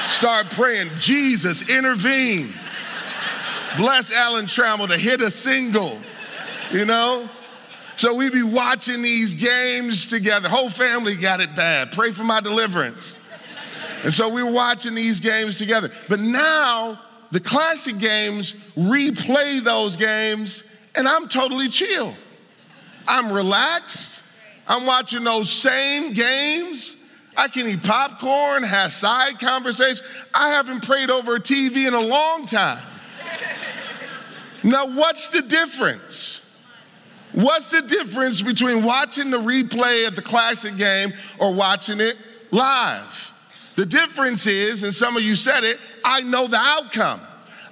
start 0.09 0.51
praying, 0.51 0.91
Jesus, 0.99 1.69
intervene. 1.69 2.53
Bless 3.77 4.13
Alan 4.13 4.47
Trammell 4.47 4.89
to 4.89 4.97
hit 4.97 5.21
a 5.21 5.31
single, 5.31 5.99
you 6.73 6.85
know? 6.85 7.29
So 7.97 8.15
we'd 8.15 8.33
be 8.33 8.43
watching 8.43 9.03
these 9.03 9.35
games 9.35 10.07
together. 10.07 10.49
Whole 10.49 10.71
family 10.71 11.17
got 11.17 11.41
it 11.41 11.55
bad. 11.57 11.93
Pray 11.93 12.11
for 12.11 12.25
my 12.25 12.41
deliverance. 12.41 13.17
And 14.05 14.13
so 14.13 14.29
we 14.29 14.43
were 14.43 14.53
watching 14.53 14.95
these 14.95 15.21
games 15.21 15.59
together. 15.59 15.91
But 16.09 16.21
now 16.21 17.01
the 17.31 17.41
classic 17.41 17.99
games 17.99 18.55
replay 18.77 19.63
those 19.63 19.97
games 19.97 20.65
and 20.95 21.07
I'm 21.09 21.29
totally 21.29 21.69
chill. 21.69 22.15
I'm 23.07 23.33
relaxed. 23.33 24.23
I'm 24.67 24.87
watching 24.87 25.25
those 25.25 25.51
same 25.51 26.13
games. 26.13 26.97
I 27.37 27.49
can 27.49 27.67
eat 27.67 27.83
popcorn, 27.83 28.63
have 28.63 28.93
side 28.93 29.39
conversations. 29.39 30.03
I 30.33 30.51
haven't 30.51 30.85
prayed 30.85 31.11
over 31.11 31.37
a 31.37 31.41
TV 31.41 31.87
in 31.87 31.95
a 31.95 32.01
long 32.01 32.47
time. 32.47 32.83
Now, 34.65 34.87
what's 34.87 35.29
the 35.29 35.43
difference? 35.43 36.41
What's 37.33 37.71
the 37.71 37.83
difference 37.83 38.41
between 38.41 38.83
watching 38.83 39.31
the 39.31 39.39
replay 39.39 40.09
of 40.09 40.17
the 40.17 40.23
classic 40.23 40.77
game 40.77 41.13
or 41.39 41.53
watching 41.53 42.01
it 42.01 42.17
live? 42.51 43.33
The 43.77 43.87
difference 43.87 44.47
is, 44.47 44.83
and 44.83 44.95
some 44.95 45.17
of 45.17 45.23
you 45.23 45.37
said 45.37 45.63
it, 45.63 45.79
I 46.05 46.23
know 46.23 46.47
the 46.49 46.57
outcome. 46.57 47.21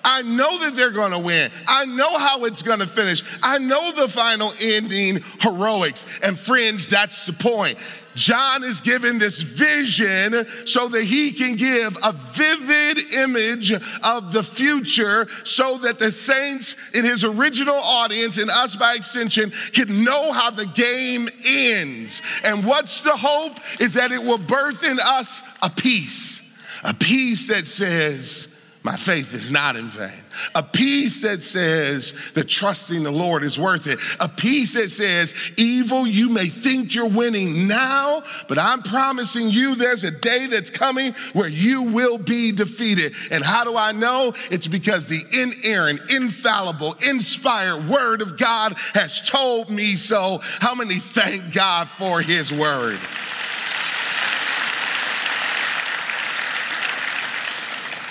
I 0.04 0.22
know 0.22 0.58
that 0.60 0.76
they're 0.76 0.90
going 0.90 1.12
to 1.12 1.18
win. 1.18 1.50
I 1.66 1.86
know 1.86 2.18
how 2.18 2.44
it's 2.44 2.62
going 2.62 2.80
to 2.80 2.86
finish. 2.86 3.22
I 3.42 3.58
know 3.58 3.92
the 3.92 4.08
final 4.08 4.52
ending 4.60 5.24
heroics. 5.40 6.06
And 6.22 6.38
friends, 6.38 6.88
that's 6.88 7.26
the 7.26 7.32
point. 7.32 7.78
John 8.14 8.62
is 8.62 8.80
given 8.80 9.18
this 9.18 9.42
vision 9.42 10.46
so 10.66 10.88
that 10.88 11.02
he 11.02 11.32
can 11.32 11.56
give 11.56 11.96
a 12.02 12.12
vivid 12.12 13.12
image 13.12 13.72
of 13.72 14.32
the 14.32 14.42
future 14.42 15.26
so 15.42 15.78
that 15.78 15.98
the 15.98 16.12
saints 16.12 16.76
in 16.94 17.04
his 17.04 17.24
original 17.24 17.74
audience 17.74 18.38
and 18.38 18.50
us 18.50 18.76
by 18.76 18.94
extension 18.94 19.52
can 19.72 20.04
know 20.04 20.32
how 20.32 20.50
the 20.50 20.66
game 20.66 21.28
ends. 21.44 22.22
And 22.44 22.64
what's 22.64 23.00
the 23.00 23.16
hope 23.16 23.58
is 23.80 23.94
that 23.94 24.12
it 24.12 24.22
will 24.22 24.38
birth 24.38 24.84
in 24.84 25.00
us 25.00 25.42
a 25.60 25.70
peace, 25.70 26.40
a 26.84 26.94
peace 26.94 27.48
that 27.48 27.66
says, 27.66 28.48
my 28.84 28.96
faith 28.96 29.32
is 29.32 29.50
not 29.50 29.76
in 29.76 29.88
vain. 29.88 30.12
A 30.54 30.62
peace 30.62 31.22
that 31.22 31.42
says 31.42 32.12
that 32.34 32.50
trusting 32.50 33.02
the 33.02 33.10
Lord 33.10 33.42
is 33.42 33.58
worth 33.58 33.86
it. 33.86 33.98
A 34.20 34.28
peace 34.28 34.74
that 34.74 34.90
says, 34.90 35.32
evil, 35.56 36.06
you 36.06 36.28
may 36.28 36.48
think 36.48 36.94
you're 36.94 37.08
winning 37.08 37.66
now, 37.66 38.22
but 38.46 38.58
I'm 38.58 38.82
promising 38.82 39.48
you 39.48 39.74
there's 39.74 40.04
a 40.04 40.10
day 40.10 40.48
that's 40.48 40.68
coming 40.68 41.14
where 41.32 41.48
you 41.48 41.80
will 41.80 42.18
be 42.18 42.52
defeated. 42.52 43.14
And 43.30 43.42
how 43.42 43.64
do 43.64 43.74
I 43.74 43.92
know? 43.92 44.34
It's 44.50 44.68
because 44.68 45.06
the 45.06 45.24
inerrant, 45.32 46.10
infallible, 46.10 46.94
inspired 47.06 47.88
word 47.88 48.20
of 48.20 48.36
God 48.36 48.74
has 48.92 49.18
told 49.22 49.70
me 49.70 49.96
so. 49.96 50.40
How 50.60 50.74
many 50.74 50.98
thank 50.98 51.54
God 51.54 51.88
for 51.88 52.20
his 52.20 52.52
word? 52.52 52.98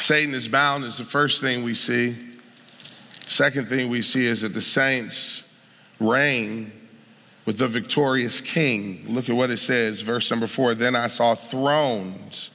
Satan 0.04 0.36
is 0.36 0.50
bound 0.50 0.84
is 0.84 0.98
the 0.98 1.06
first 1.06 1.40
thing 1.40 1.64
we 1.64 1.74
see. 1.74 2.18
Second 3.26 3.70
thing 3.70 3.88
we 3.88 4.02
see 4.02 4.26
is 4.26 4.42
that 4.42 4.54
the 4.54 4.62
saints 4.62 5.44
reign 5.98 6.74
with 7.46 7.58
the 7.58 7.70
victorious 7.70 8.42
king. 8.42 9.06
Look 9.08 9.30
at 9.30 9.36
what 9.38 9.50
it 9.50 9.60
says, 9.60 10.02
verse 10.02 10.30
number 10.30 10.46
four. 10.46 10.76
Then 10.76 10.98
I 10.98 11.08
saw 11.08 11.36
thrones, 11.36 12.50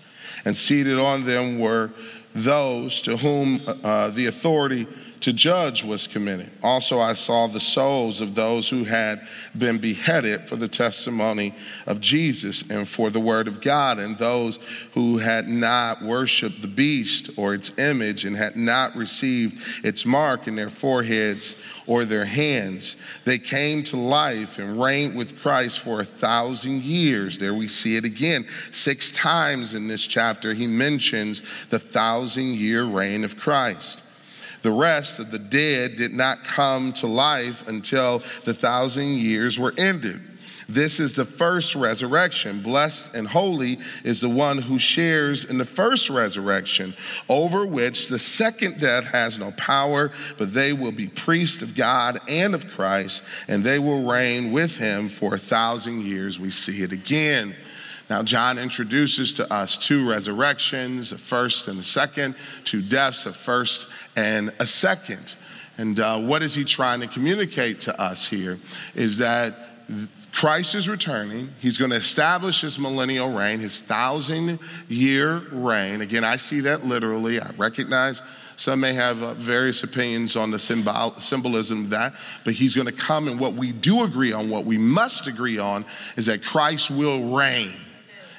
and 0.45 0.55
seated 0.59 0.99
on 0.99 1.25
them 1.25 1.59
were 1.59 1.91
those 2.35 3.01
to 3.01 3.17
whom 3.17 3.63
uh, 3.83 4.09
the 4.09 4.27
authority 4.27 4.87
to 5.21 5.33
judge 5.33 5.85
was 5.85 6.07
committed. 6.07 6.51
Also, 6.63 7.01
I 7.01 7.15
saw 7.15 7.47
the 7.47 7.61
souls 7.61 8.21
of 8.21 8.35
those 8.35 8.69
who 8.69 8.85
had 8.85 9.27
been 9.57 9.79
beheaded 9.79 10.49
for 10.49 10.57
the 10.57 10.69
testimony 10.69 11.55
of 11.87 12.01
Jesus 12.01 12.63
and 12.71 12.89
for 12.89 13.11
the 13.11 13.21
word 13.21 13.49
of 13.49 13.61
God, 13.61 13.99
and 13.99 14.17
those 14.17 14.59
who 14.93 15.19
had 15.19 15.49
not 15.49 16.03
worshiped 16.03 16.63
the 16.63 16.69
beast 16.69 17.31
or 17.37 17.55
its 17.55 17.77
image 17.79 18.25
and 18.25 18.37
had 18.37 18.57
not 18.57 18.95
received 18.95 19.61
its 19.85 20.07
mark 20.07 20.47
in 20.47 20.55
their 20.55 20.69
foreheads 20.69 21.55
or 21.87 22.05
their 22.05 22.27
hands. 22.27 22.97
They 23.25 23.39
came 23.39 23.83
to 23.85 23.97
life 23.97 24.59
and 24.59 24.81
reigned 24.81 25.17
with 25.17 25.41
Christ 25.41 25.81
for 25.81 26.01
a 26.01 26.05
thousand 26.05 26.83
years. 26.83 27.39
There 27.39 27.55
we 27.55 27.67
see 27.67 27.97
it 27.97 28.05
again. 28.05 28.47
Six 28.71 29.11
times 29.11 29.75
in 29.75 29.89
this 29.89 30.07
chapter, 30.07 30.55
he 30.55 30.67
mentions 30.67 31.43
the 31.71 31.79
thousand 31.79 32.55
year 32.55 32.85
reign 32.85 33.25
of 33.25 33.37
Christ. 33.37 34.03
The 34.69 34.75
rest 34.75 35.19
of 35.19 35.31
the 35.31 35.39
dead 35.39 35.97
did 35.97 36.13
not 36.13 36.45
come 36.45 36.93
to 36.93 37.07
life 37.07 37.67
until 37.69 38.23
the 38.45 38.53
thousand 38.53 39.15
years 39.15 39.59
were 39.59 39.73
ended. 39.79 40.21
This 40.69 41.01
is 41.01 41.15
the 41.15 41.25
first 41.25 41.75
resurrection. 41.75 42.63
Blessed 42.63 43.15
and 43.15 43.27
holy 43.27 43.79
is 44.05 44.21
the 44.21 44.29
one 44.29 44.59
who 44.59 44.79
shares 44.79 45.47
in 45.47 45.57
the 45.57 45.65
first 45.65 46.11
resurrection, 46.11 46.95
over 47.31 47.65
which 47.65 48.09
the 48.09 48.19
second 48.19 48.79
death 48.79 49.05
has 49.05 49.39
no 49.39 49.53
power, 49.53 50.13
but 50.37 50.53
they 50.53 50.75
will 50.75 50.93
be 50.93 51.07
priests 51.07 51.63
of 51.63 51.75
God 51.75 52.21
and 52.29 52.55
of 52.55 52.69
Christ, 52.69 53.23
and 53.49 53.65
they 53.65 53.79
will 53.79 54.05
reign 54.05 54.53
with 54.53 54.77
him 54.77 55.09
for 55.09 55.35
a 55.35 55.39
thousand 55.39 56.03
years. 56.03 56.39
We 56.39 56.51
see 56.51 56.83
it 56.83 56.93
again. 56.93 57.57
Now, 58.11 58.23
John 58.23 58.59
introduces 58.59 59.35
to 59.35 59.53
us 59.53 59.77
two 59.77 60.09
resurrections, 60.09 61.13
a 61.13 61.19
first 61.19 61.69
and 61.69 61.79
a 61.79 61.83
second, 61.83 62.37
two 62.65 62.81
deaths, 62.81 63.27
a 63.27 63.33
first 63.33 63.87
and 64.17 64.53
a 64.59 64.67
second. 64.67 65.35
And 65.77 66.01
uh, 66.01 66.19
what 66.19 66.43
is 66.43 66.55
he 66.55 66.65
trying 66.65 67.01
to 67.01 67.07
communicate 67.07 67.81
to 67.83 68.01
us 68.01 68.27
here? 68.27 68.59
Is 68.95 69.19
that 69.19 69.55
Christ 70.33 70.75
is 70.75 70.89
returning. 70.89 71.53
He's 71.61 71.79
going 71.79 71.91
to 71.91 71.97
establish 71.97 72.61
his 72.63 72.79
millennial 72.79 73.33
reign, 73.33 73.61
his 73.61 73.81
thousand 73.81 74.59
year 74.89 75.39
reign. 75.51 76.01
Again, 76.01 76.25
I 76.25 76.37
see 76.37 76.61
that 76.61 76.85
literally. 76.85 77.41
I 77.41 77.51
recognize 77.57 78.23
some 78.57 78.81
may 78.81 78.93
have 78.93 79.23
uh, 79.23 79.35
various 79.35 79.85
opinions 79.85 80.37
on 80.37 80.51
the 80.51 80.59
symbol, 80.59 81.15
symbolism 81.19 81.85
of 81.85 81.91
that, 81.91 82.15
but 82.45 82.55
he's 82.55 82.75
going 82.75 82.87
to 82.87 82.93
come. 82.93 83.29
And 83.29 83.39
what 83.39 83.55
we 83.55 83.73
do 83.73 84.03
agree 84.03 84.33
on, 84.33 84.51
what 84.51 84.65
we 84.65 84.79
must 84.79 85.27
agree 85.27 85.59
on, 85.59 85.85
is 86.17 86.27
that 86.27 86.43
Christ 86.43 86.91
will 86.91 87.35
reign 87.37 87.81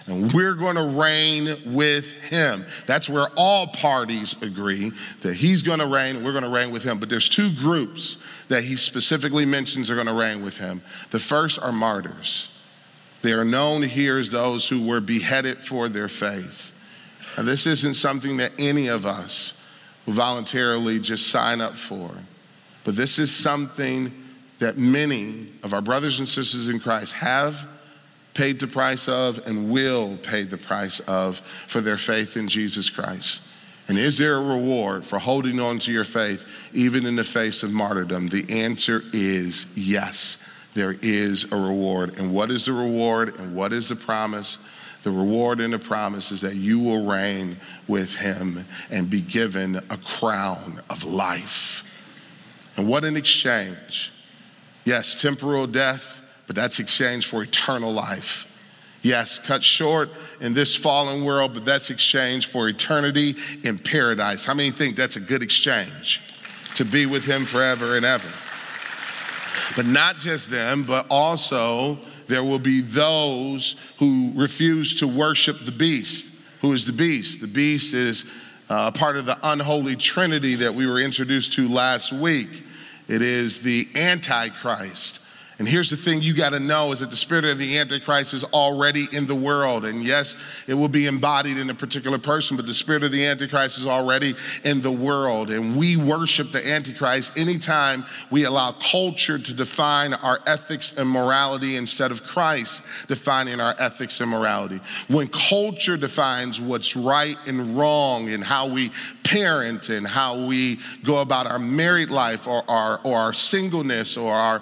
and 0.10 0.34
we're 0.34 0.56
going 0.56 0.76
to 0.76 0.84
reign 0.84 1.74
with 1.74 2.12
him. 2.14 2.66
That's 2.86 3.10
where 3.10 3.28
all 3.36 3.68
parties 3.68 4.36
agree 4.42 4.92
that 5.22 5.36
he's 5.36 5.64
going 5.64 5.80
to 5.80 5.88
reign, 5.88 6.24
we're 6.24 6.32
going 6.32 6.44
to 6.44 6.50
reign 6.50 6.72
with 6.72 6.84
him. 6.84 7.00
But 7.00 7.10
there's 7.10 7.30
two 7.30 7.54
groups 7.54 8.18
that 8.48 8.64
he 8.64 8.76
specifically 8.76 9.46
mentions 9.46 9.90
are 9.90 9.96
going 9.96 10.08
to 10.08 10.14
reign 10.14 10.44
with 10.44 10.58
him. 10.58 10.82
The 11.12 11.20
first 11.20 11.60
are 11.60 11.72
martyrs. 11.72 12.50
They 13.22 13.34
are 13.34 13.46
known 13.46 13.84
here 13.84 14.18
as 14.18 14.32
those 14.32 14.68
who 14.68 14.86
were 14.86 15.02
beheaded 15.02 15.66
for 15.66 15.90
their 15.90 16.08
faith. 16.08 16.72
Now, 17.38 17.44
this 17.44 17.68
isn't 17.68 17.94
something 17.94 18.38
that 18.38 18.54
any 18.58 18.88
of 18.88 19.06
us 19.06 19.54
will 20.06 20.14
voluntarily 20.14 21.00
just 21.00 21.28
sign 21.28 21.62
up 21.62 21.76
for, 21.76 22.12
but 22.84 22.96
this 22.96 23.20
is 23.20 23.34
something 23.34 24.12
that 24.60 24.78
many 24.78 25.52
of 25.64 25.74
our 25.74 25.82
brothers 25.82 26.20
and 26.20 26.28
sisters 26.28 26.70
in 26.70 26.80
Christ 26.80 27.14
have 27.14 27.68
paid 28.40 28.58
the 28.58 28.68
price 28.68 29.10
of 29.10 29.46
and 29.46 29.70
will 29.70 30.16
pay 30.24 30.44
the 30.44 30.58
price 30.58 31.02
of 31.02 31.42
for 31.68 31.82
their 31.82 31.98
faith 31.98 32.38
in 32.38 32.48
Jesus 32.48 32.90
Christ. 32.90 33.42
And 33.90 33.98
is 33.98 34.18
there 34.18 34.38
a 34.38 34.42
reward 34.42 35.04
for 35.04 35.20
holding 35.20 35.60
on 35.60 35.78
to 35.80 35.92
your 35.92 36.06
faith 36.06 36.46
even 36.72 37.06
in 37.06 37.18
the 37.18 37.26
face 37.26 37.64
of 37.64 37.72
martyrdom? 37.72 38.28
The 38.28 38.64
answer 38.64 39.04
is 39.12 39.68
yes, 39.76 40.38
there 40.74 40.96
is 41.02 41.52
a 41.52 41.58
reward. 41.58 42.18
And 42.18 42.34
what 42.34 42.50
is 42.50 42.68
the 42.68 42.72
reward 42.72 43.38
and 43.38 43.54
what 43.54 43.74
is 43.74 43.90
the 43.90 43.98
promise? 43.98 44.58
The 45.04 45.12
reward 45.12 45.60
and 45.60 45.74
the 45.74 45.80
promise 45.80 46.32
is 46.32 46.40
that 46.40 46.56
you 46.56 46.80
will 46.80 47.06
reign 47.06 47.60
with 47.90 48.16
him 48.16 48.66
and 48.90 49.10
be 49.10 49.20
given 49.20 49.76
a 49.90 49.98
crown 49.98 50.82
of 50.90 51.04
life. 51.04 51.84
And 52.78 52.88
what 52.88 53.04
an 53.04 53.18
exchange. 53.18 54.14
Yes, 54.86 55.14
temporal 55.22 55.68
death, 55.68 56.19
but 56.50 56.56
that's 56.56 56.80
exchanged 56.80 57.28
for 57.28 57.44
eternal 57.44 57.94
life. 57.94 58.48
Yes, 59.04 59.38
cut 59.38 59.64
short 59.64 60.10
in 60.42 60.56
this 60.56 60.76
fallen 60.76 61.24
world, 61.24 61.54
but 61.54 61.64
that's 61.64 61.92
exchanged 61.92 62.50
for 62.50 62.68
eternity 62.68 63.36
in 63.64 63.78
paradise. 63.78 64.48
How 64.48 64.56
many 64.56 64.72
think 64.72 64.96
that's 64.96 65.16
a 65.16 65.20
good 65.20 65.44
exchange? 65.44 66.24
To 66.74 66.86
be 66.86 67.06
with 67.06 67.24
him 67.24 67.46
forever 67.46 67.98
and 67.98 68.04
ever. 68.04 68.32
But 69.76 69.86
not 69.86 70.18
just 70.18 70.50
them, 70.50 70.82
but 70.82 71.06
also 71.12 72.00
there 72.26 72.44
will 72.44 72.58
be 72.58 72.82
those 72.82 73.76
who 74.00 74.32
refuse 74.34 75.00
to 75.02 75.08
worship 75.08 75.66
the 75.66 75.72
beast. 75.72 76.32
Who 76.62 76.74
is 76.74 76.88
the 76.88 76.94
beast? 76.94 77.42
The 77.42 77.48
beast 77.48 77.94
is 77.94 78.26
uh, 78.72 78.90
part 78.90 79.18
of 79.18 79.28
the 79.28 79.38
unholy 79.44 79.96
trinity 79.96 80.56
that 80.56 80.74
we 80.74 80.88
were 80.88 81.00
introduced 81.00 81.54
to 81.54 81.70
last 81.70 82.12
week. 82.12 82.64
It 83.08 83.22
is 83.22 83.62
the 83.62 83.88
Antichrist. 83.94 85.20
And 85.60 85.68
here's 85.68 85.90
the 85.90 85.98
thing 85.98 86.22
you 86.22 86.34
got 86.34 86.52
to 86.52 86.60
know 86.60 86.94
is 86.94 87.02
that 87.02 87.10
the 87.10 87.18
spirit 87.18 87.44
of 87.44 87.58
the 87.58 87.78
Antichrist 87.78 88.34
is 88.34 88.46
already 88.46 89.10
in 89.12 89.28
the 89.28 89.36
world. 89.36 89.84
And 89.84 90.02
yes, 90.02 90.38
it 90.68 90.74
will 90.74 90.88
be 90.88 91.06
embodied 91.06 91.58
in 91.58 91.70
a 91.70 91.76
particular 91.76 92.18
person, 92.18 92.56
but 92.56 92.66
the 92.66 92.74
spirit 92.74 93.04
of 93.04 93.12
the 93.12 93.26
Antichrist 93.26 93.78
is 93.78 93.86
already 93.86 94.36
in 94.64 94.80
the 94.80 94.92
world. 94.92 95.52
And 95.52 95.76
we 95.76 95.98
worship 95.98 96.54
the 96.54 96.66
Antichrist 96.66 97.38
anytime 97.38 98.06
we 98.32 98.46
allow 98.46 98.72
culture 98.72 99.38
to 99.38 99.54
define 99.54 100.14
our 100.14 100.40
ethics 100.48 100.94
and 100.96 101.10
morality 101.10 101.76
instead 101.76 102.12
of 102.12 102.24
Christ 102.24 102.82
defining 103.10 103.60
our 103.60 103.76
ethics 103.78 104.22
and 104.22 104.32
morality. 104.32 104.80
When 105.10 105.28
culture 105.28 105.98
defines 105.98 106.62
what's 106.62 106.96
right 106.96 107.38
and 107.48 107.78
wrong 107.78 108.30
and 108.30 108.42
how 108.42 108.68
we 108.68 108.92
parent 109.26 109.90
and 109.90 110.08
how 110.08 110.46
we 110.46 110.80
go 111.04 111.20
about 111.20 111.46
our 111.46 111.60
married 111.60 112.10
life 112.10 112.48
or 112.48 112.64
our, 112.70 113.00
or 113.04 113.18
our 113.18 113.34
singleness 113.34 114.18
or 114.18 114.34
our 114.34 114.62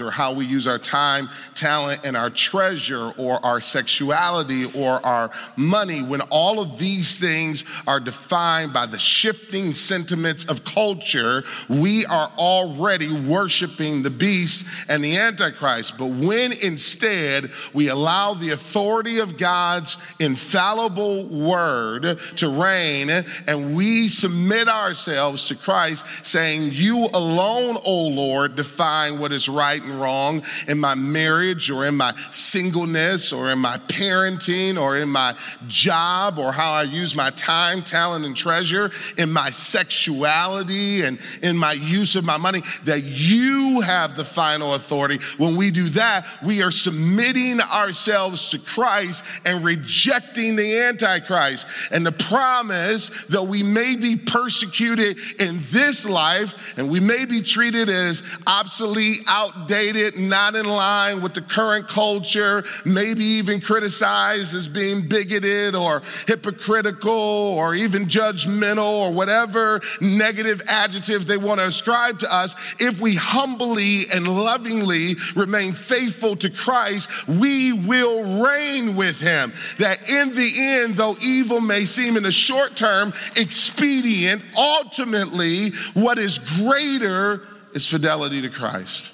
or 0.00 0.10
how 0.10 0.32
we 0.32 0.44
use 0.44 0.66
our 0.66 0.78
time, 0.78 1.28
talent, 1.54 2.00
and 2.04 2.16
our 2.16 2.30
treasure 2.30 3.12
or 3.16 3.44
our 3.44 3.60
sexuality 3.60 4.64
or 4.78 5.04
our 5.04 5.30
money, 5.56 6.02
when 6.02 6.20
all 6.22 6.60
of 6.60 6.78
these 6.78 7.18
things 7.18 7.64
are 7.86 8.00
defined 8.00 8.72
by 8.72 8.86
the 8.86 8.98
shifting 8.98 9.72
sentiments 9.72 10.44
of 10.44 10.64
culture, 10.64 11.44
we 11.68 12.04
are 12.06 12.30
already 12.36 13.12
worshiping 13.26 14.02
the 14.02 14.10
beast 14.10 14.66
and 14.88 15.02
the 15.02 15.16
Antichrist. 15.16 15.96
But 15.96 16.06
when 16.06 16.52
instead 16.52 17.50
we 17.72 17.88
allow 17.88 18.34
the 18.34 18.50
authority 18.50 19.18
of 19.20 19.38
God's 19.38 19.96
infallible 20.18 21.26
word 21.26 22.18
to 22.36 22.48
reign 22.48 23.08
and 23.46 23.74
we 23.74 24.08
submit 24.08 24.68
ourselves 24.68 25.46
to 25.48 25.54
Christ, 25.54 26.04
saying, 26.22 26.72
You 26.72 27.08
alone, 27.14 27.78
O 27.84 28.08
Lord, 28.08 28.56
define 28.56 29.18
what 29.18 29.32
is 29.32 29.48
right 29.48 29.61
and 29.62 30.00
wrong 30.00 30.42
in 30.66 30.78
my 30.78 30.94
marriage 30.94 31.70
or 31.70 31.86
in 31.86 31.96
my 31.96 32.14
singleness 32.30 33.32
or 33.32 33.50
in 33.50 33.58
my 33.58 33.78
parenting 33.88 34.80
or 34.80 34.96
in 34.96 35.08
my 35.08 35.34
job 35.66 36.38
or 36.38 36.52
how 36.52 36.72
I 36.72 36.82
use 36.82 37.14
my 37.14 37.30
time, 37.30 37.82
talent, 37.82 38.24
and 38.24 38.36
treasure, 38.36 38.90
in 39.16 39.32
my 39.32 39.50
sexuality 39.50 41.02
and 41.02 41.18
in 41.42 41.56
my 41.56 41.72
use 41.72 42.16
of 42.16 42.24
my 42.24 42.36
money, 42.36 42.62
that 42.84 43.04
you 43.04 43.80
have 43.80 44.16
the 44.16 44.24
final 44.24 44.74
authority. 44.74 45.18
When 45.38 45.56
we 45.56 45.70
do 45.70 45.88
that, 45.90 46.26
we 46.44 46.62
are 46.62 46.70
submitting 46.70 47.60
ourselves 47.60 48.50
to 48.50 48.58
Christ 48.58 49.24
and 49.44 49.64
rejecting 49.64 50.56
the 50.56 50.80
Antichrist. 50.80 51.66
And 51.90 52.04
the 52.04 52.12
promise 52.12 53.10
that 53.28 53.44
we 53.44 53.62
may 53.62 53.96
be 53.96 54.16
persecuted 54.16 55.18
in 55.38 55.60
this 55.70 56.04
life 56.08 56.54
and 56.76 56.88
we 56.88 57.00
may 57.00 57.24
be 57.24 57.40
treated 57.40 57.88
as 57.88 58.22
obsolete, 58.46 59.22
outdated, 59.54 60.18
not 60.18 60.54
in 60.54 60.66
line 60.66 61.22
with 61.22 61.34
the 61.34 61.40
current 61.40 61.88
culture, 61.88 62.64
maybe 62.84 63.24
even 63.24 63.60
criticized 63.60 64.54
as 64.54 64.68
being 64.68 65.08
bigoted 65.08 65.74
or 65.74 66.02
hypocritical 66.26 67.12
or 67.12 67.74
even 67.74 68.06
judgmental 68.06 68.84
or 68.84 69.12
whatever 69.12 69.80
negative 70.00 70.62
adjectives 70.66 71.26
they 71.26 71.36
want 71.36 71.60
to 71.60 71.66
ascribe 71.66 72.18
to 72.18 72.32
us, 72.32 72.54
if 72.78 73.00
we 73.00 73.14
humbly 73.14 74.04
and 74.12 74.26
lovingly 74.26 75.16
remain 75.34 75.72
faithful 75.72 76.36
to 76.36 76.50
Christ, 76.50 77.08
we 77.26 77.72
will 77.72 78.42
reign 78.42 78.96
with 78.96 79.20
him. 79.20 79.52
That 79.78 80.08
in 80.08 80.32
the 80.32 80.52
end, 80.56 80.94
though 80.94 81.16
evil 81.20 81.60
may 81.60 81.84
seem 81.84 82.16
in 82.16 82.22
the 82.22 82.32
short 82.32 82.76
term 82.76 83.12
expedient, 83.36 84.42
ultimately, 84.56 85.70
what 85.94 86.18
is 86.18 86.38
greater 86.38 87.42
is 87.74 87.86
fidelity 87.86 88.42
to 88.42 88.50
Christ. 88.50 89.12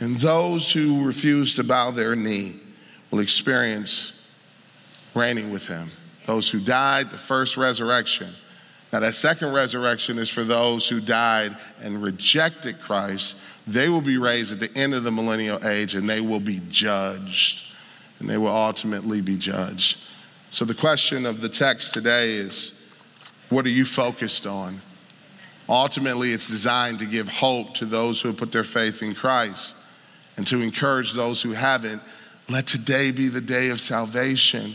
And 0.00 0.16
those 0.18 0.70
who 0.72 1.04
refuse 1.04 1.54
to 1.56 1.64
bow 1.64 1.90
their 1.90 2.14
knee 2.14 2.60
will 3.10 3.20
experience 3.20 4.12
reigning 5.14 5.50
with 5.50 5.66
him. 5.66 5.90
Those 6.26 6.48
who 6.48 6.60
died, 6.60 7.10
the 7.10 7.18
first 7.18 7.56
resurrection. 7.56 8.34
Now, 8.92 9.00
that 9.00 9.14
second 9.14 9.52
resurrection 9.52 10.18
is 10.18 10.30
for 10.30 10.44
those 10.44 10.88
who 10.88 11.00
died 11.00 11.56
and 11.80 12.02
rejected 12.02 12.80
Christ. 12.80 13.36
They 13.66 13.88
will 13.88 14.00
be 14.00 14.18
raised 14.18 14.52
at 14.52 14.60
the 14.60 14.74
end 14.78 14.94
of 14.94 15.04
the 15.04 15.10
millennial 15.10 15.66
age 15.66 15.94
and 15.94 16.08
they 16.08 16.20
will 16.20 16.40
be 16.40 16.60
judged. 16.68 17.64
And 18.20 18.28
they 18.28 18.38
will 18.38 18.54
ultimately 18.54 19.20
be 19.20 19.36
judged. 19.36 19.98
So, 20.50 20.64
the 20.64 20.74
question 20.74 21.26
of 21.26 21.40
the 21.40 21.48
text 21.48 21.92
today 21.92 22.36
is 22.36 22.72
what 23.50 23.66
are 23.66 23.70
you 23.70 23.84
focused 23.84 24.46
on? 24.46 24.80
Ultimately, 25.68 26.32
it's 26.32 26.48
designed 26.48 26.98
to 27.00 27.06
give 27.06 27.28
hope 27.28 27.74
to 27.74 27.84
those 27.84 28.20
who 28.20 28.28
have 28.28 28.38
put 28.38 28.52
their 28.52 28.64
faith 28.64 29.02
in 29.02 29.14
Christ 29.14 29.74
and 30.38 30.46
to 30.46 30.62
encourage 30.62 31.12
those 31.12 31.42
who 31.42 31.52
haven't. 31.52 32.00
Let 32.48 32.66
today 32.66 33.10
be 33.10 33.28
the 33.28 33.42
day 33.42 33.68
of 33.68 33.78
salvation. 33.78 34.74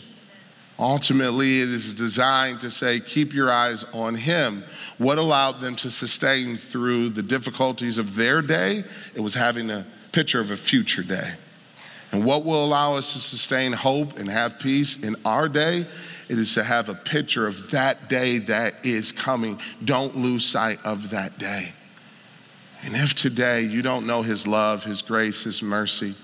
Ultimately, 0.78 1.62
it 1.62 1.70
is 1.70 1.96
designed 1.96 2.62
to 2.62 2.70
say, 2.70 3.00
keep 3.00 3.34
your 3.34 3.52
eyes 3.52 3.84
on 3.94 4.14
Him. 4.14 4.64
What 5.00 5.18
allowed 5.18 5.62
them 5.62 5.76
to 5.78 5.90
sustain 5.90 6.58
through 6.58 7.10
the 7.10 7.24
difficulties 7.24 7.98
of 7.98 8.16
their 8.16 8.44
day? 8.44 8.84
It 9.16 9.22
was 9.22 9.34
having 9.34 9.72
a 9.72 9.88
picture 10.12 10.40
of 10.40 10.52
a 10.52 10.58
future 10.58 11.02
day. 11.02 11.32
And 12.12 12.24
what 12.24 12.46
will 12.46 12.64
allow 12.64 12.96
us 12.96 13.14
to 13.14 13.20
sustain 13.20 13.74
hope 13.74 14.20
and 14.20 14.30
have 14.30 14.60
peace 14.60 14.98
in 14.98 15.16
our 15.26 15.50
day 15.50 15.88
it 16.30 16.40
is 16.40 16.54
to 16.56 16.64
have 16.64 16.90
a 16.90 16.96
picture 16.96 17.48
of 17.48 17.72
that 17.72 18.10
day 18.10 18.40
that 18.40 18.76
is 18.84 19.12
coming. 19.12 19.60
Don't 19.84 20.18
lose 20.18 20.46
sight 20.46 20.80
of 20.84 21.10
that 21.10 21.38
day. 21.38 21.74
And 22.84 22.96
if 22.96 23.16
today 23.16 23.62
you 23.62 23.82
don't 23.82 24.06
know 24.06 24.22
His 24.22 24.46
love, 24.46 24.84
His 24.84 25.02
grace, 25.02 25.44
His 25.44 25.64
mercy, 25.64 26.16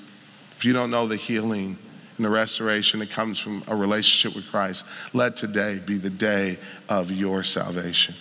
if 0.52 0.66
you 0.66 0.74
don't 0.74 0.92
know 0.92 1.08
the 1.08 1.16
healing 1.16 1.78
and 2.18 2.26
the 2.26 2.30
restoration 2.30 3.00
that 3.00 3.10
comes 3.10 3.40
from 3.40 3.64
a 3.68 3.76
relationship 3.76 4.36
with 4.36 4.52
Christ, 4.52 4.84
let 5.14 5.38
today 5.38 5.80
be 5.80 5.98
the 5.98 6.10
day 6.10 6.60
of 6.90 7.12
your 7.12 7.44
salvation. 7.44 8.14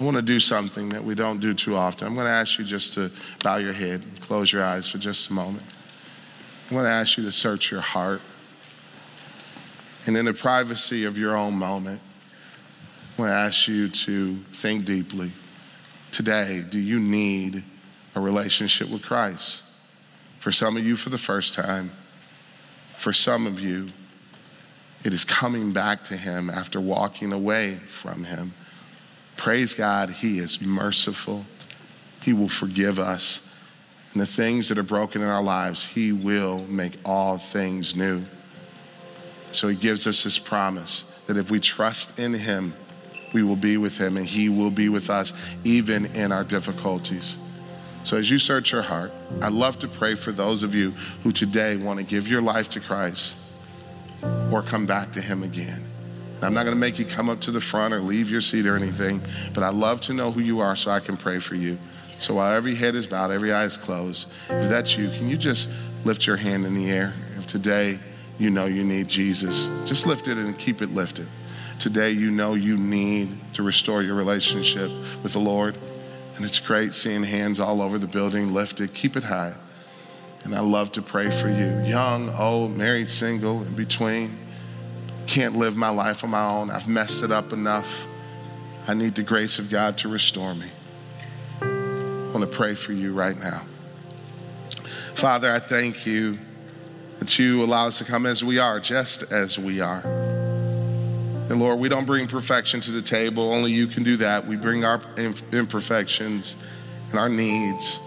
I 0.00 0.04
want 0.04 0.16
to 0.16 0.22
do 0.22 0.40
something 0.40 0.88
that 0.88 1.04
we 1.04 1.14
don't 1.14 1.38
do 1.38 1.54
too 1.54 1.76
often. 1.76 2.08
I'm 2.08 2.14
going 2.14 2.26
to 2.26 2.32
ask 2.32 2.58
you 2.58 2.64
just 2.64 2.94
to 2.94 3.12
bow 3.44 3.58
your 3.58 3.74
head 3.74 4.02
and 4.02 4.20
close 4.20 4.52
your 4.52 4.64
eyes 4.64 4.88
for 4.88 4.98
just 4.98 5.30
a 5.30 5.32
moment. 5.32 5.64
I'm 6.68 6.76
going 6.76 6.86
to 6.86 6.90
ask 6.90 7.18
you 7.18 7.24
to 7.24 7.32
search 7.32 7.70
your 7.70 7.82
heart. 7.82 8.20
And 10.06 10.16
in 10.16 10.24
the 10.24 10.34
privacy 10.34 11.04
of 11.04 11.18
your 11.18 11.36
own 11.36 11.54
moment, 11.54 12.00
I 13.16 13.22
want 13.22 13.30
to 13.30 13.36
ask 13.36 13.68
you 13.68 13.90
to 13.90 14.36
think 14.54 14.86
deeply. 14.86 15.32
Today, 16.12 16.64
do 16.68 16.78
you 16.78 16.98
need 16.98 17.62
a 18.14 18.20
relationship 18.20 18.88
with 18.88 19.02
Christ? 19.02 19.62
For 20.40 20.50
some 20.50 20.76
of 20.76 20.84
you, 20.84 20.96
for 20.96 21.10
the 21.10 21.18
first 21.18 21.54
time. 21.54 21.92
For 22.98 23.12
some 23.12 23.46
of 23.46 23.60
you, 23.60 23.90
it 25.04 25.14
is 25.14 25.24
coming 25.24 25.72
back 25.72 26.04
to 26.04 26.16
Him 26.16 26.50
after 26.50 26.80
walking 26.80 27.32
away 27.32 27.76
from 27.88 28.24
Him. 28.24 28.54
Praise 29.36 29.72
God, 29.72 30.10
He 30.10 30.38
is 30.38 30.60
merciful. 30.60 31.46
He 32.22 32.32
will 32.32 32.48
forgive 32.48 32.98
us. 32.98 33.40
and 34.12 34.20
the 34.20 34.26
things 34.26 34.68
that 34.68 34.76
are 34.76 34.82
broken 34.82 35.22
in 35.22 35.28
our 35.28 35.42
lives, 35.42 35.84
He 35.84 36.12
will 36.12 36.66
make 36.66 36.98
all 37.04 37.38
things 37.38 37.94
new. 37.94 38.24
So 39.52 39.68
He 39.68 39.76
gives 39.76 40.06
us 40.06 40.24
this 40.24 40.38
promise 40.38 41.04
that 41.26 41.36
if 41.36 41.50
we 41.50 41.60
trust 41.60 42.18
in 42.18 42.34
Him, 42.34 42.74
we 43.32 43.42
will 43.42 43.56
be 43.56 43.76
with 43.76 43.98
Him 43.98 44.16
and 44.16 44.26
He 44.26 44.48
will 44.48 44.70
be 44.70 44.88
with 44.88 45.10
us 45.10 45.32
even 45.64 46.06
in 46.06 46.32
our 46.32 46.44
difficulties. 46.44 47.36
So 48.02 48.16
as 48.16 48.30
you 48.30 48.38
search 48.38 48.72
your 48.72 48.82
heart, 48.82 49.12
I'd 49.42 49.52
love 49.52 49.78
to 49.80 49.88
pray 49.88 50.14
for 50.14 50.32
those 50.32 50.62
of 50.62 50.74
you 50.74 50.92
who 51.22 51.32
today 51.32 51.76
want 51.76 51.98
to 51.98 52.04
give 52.04 52.28
your 52.28 52.40
life 52.40 52.68
to 52.70 52.80
Christ 52.80 53.36
or 54.50 54.62
come 54.62 54.86
back 54.86 55.12
to 55.12 55.20
Him 55.20 55.42
again. 55.42 55.86
I'm 56.42 56.54
not 56.54 56.64
going 56.64 56.74
to 56.74 56.80
make 56.80 56.98
you 56.98 57.04
come 57.04 57.28
up 57.28 57.40
to 57.42 57.50
the 57.50 57.60
front 57.60 57.92
or 57.92 58.00
leave 58.00 58.30
your 58.30 58.40
seat 58.40 58.66
or 58.66 58.74
anything, 58.74 59.20
but 59.52 59.62
I'd 59.62 59.74
love 59.74 60.00
to 60.02 60.14
know 60.14 60.30
who 60.30 60.40
you 60.40 60.60
are 60.60 60.74
so 60.74 60.90
I 60.90 61.00
can 61.00 61.16
pray 61.16 61.38
for 61.38 61.54
you. 61.54 61.78
So 62.18 62.34
while 62.34 62.54
every 62.54 62.74
head 62.74 62.94
is 62.94 63.06
bowed, 63.06 63.30
every 63.30 63.52
eye 63.52 63.64
is 63.64 63.76
closed, 63.76 64.28
if 64.48 64.68
that's 64.68 64.96
you, 64.96 65.08
can 65.10 65.28
you 65.28 65.36
just 65.36 65.68
lift 66.04 66.26
your 66.26 66.36
hand 66.36 66.64
in 66.64 66.74
the 66.74 66.90
air? 66.90 67.12
If 67.36 67.46
today 67.46 68.00
you 68.38 68.50
know 68.50 68.66
you 68.66 68.84
need 68.84 69.08
Jesus, 69.08 69.68
just 69.84 70.06
lift 70.06 70.28
it 70.28 70.38
and 70.38 70.58
keep 70.58 70.80
it 70.80 70.90
lifted. 70.90 71.28
Today 71.80 72.10
you 72.10 72.30
know 72.30 72.54
you 72.54 72.76
need 72.76 73.54
to 73.54 73.62
restore 73.62 74.02
your 74.02 74.14
relationship 74.14 74.90
with 75.22 75.32
the 75.32 75.40
Lord. 75.40 75.76
And 76.36 76.44
it's 76.44 76.60
great 76.60 76.94
seeing 76.94 77.24
hands 77.24 77.58
all 77.58 77.82
over 77.82 77.98
the 77.98 78.06
building 78.06 78.54
lifted. 78.54 78.94
Keep 78.94 79.16
it 79.16 79.24
high. 79.24 79.54
And 80.44 80.54
I 80.54 80.60
love 80.60 80.92
to 80.92 81.02
pray 81.02 81.30
for 81.30 81.48
you, 81.48 81.82
young, 81.84 82.30
old, 82.30 82.76
married, 82.76 83.10
single, 83.10 83.62
in 83.62 83.74
between 83.74 84.38
can't 85.30 85.54
live 85.56 85.76
my 85.76 85.90
life 85.90 86.24
on 86.24 86.30
my 86.30 86.44
own. 86.44 86.70
I've 86.70 86.88
messed 86.88 87.22
it 87.22 87.30
up 87.30 87.52
enough. 87.52 88.06
I 88.88 88.94
need 88.94 89.14
the 89.14 89.22
grace 89.22 89.60
of 89.60 89.70
God 89.70 89.96
to 89.98 90.08
restore 90.08 90.56
me. 90.56 90.66
I 91.60 92.30
want 92.34 92.40
to 92.40 92.48
pray 92.48 92.74
for 92.74 92.92
you 92.92 93.12
right 93.14 93.38
now. 93.38 93.62
Father, 95.14 95.52
I 95.52 95.60
thank 95.60 96.04
you 96.04 96.38
that 97.20 97.38
you 97.38 97.62
allow 97.62 97.86
us 97.86 97.98
to 97.98 98.04
come 98.04 98.26
as 98.26 98.42
we 98.42 98.58
are, 98.58 98.80
just 98.80 99.22
as 99.30 99.56
we 99.56 99.80
are. 99.80 100.39
And 101.50 101.58
Lord, 101.58 101.80
we 101.80 101.88
don't 101.88 102.06
bring 102.06 102.28
perfection 102.28 102.80
to 102.82 102.92
the 102.92 103.02
table, 103.02 103.50
only 103.50 103.72
you 103.72 103.88
can 103.88 104.04
do 104.04 104.16
that. 104.18 104.46
We 104.46 104.54
bring 104.54 104.84
our 104.84 105.02
imperfections 105.16 106.54
and 107.10 107.18
our 107.18 107.28
needs. 107.28 107.98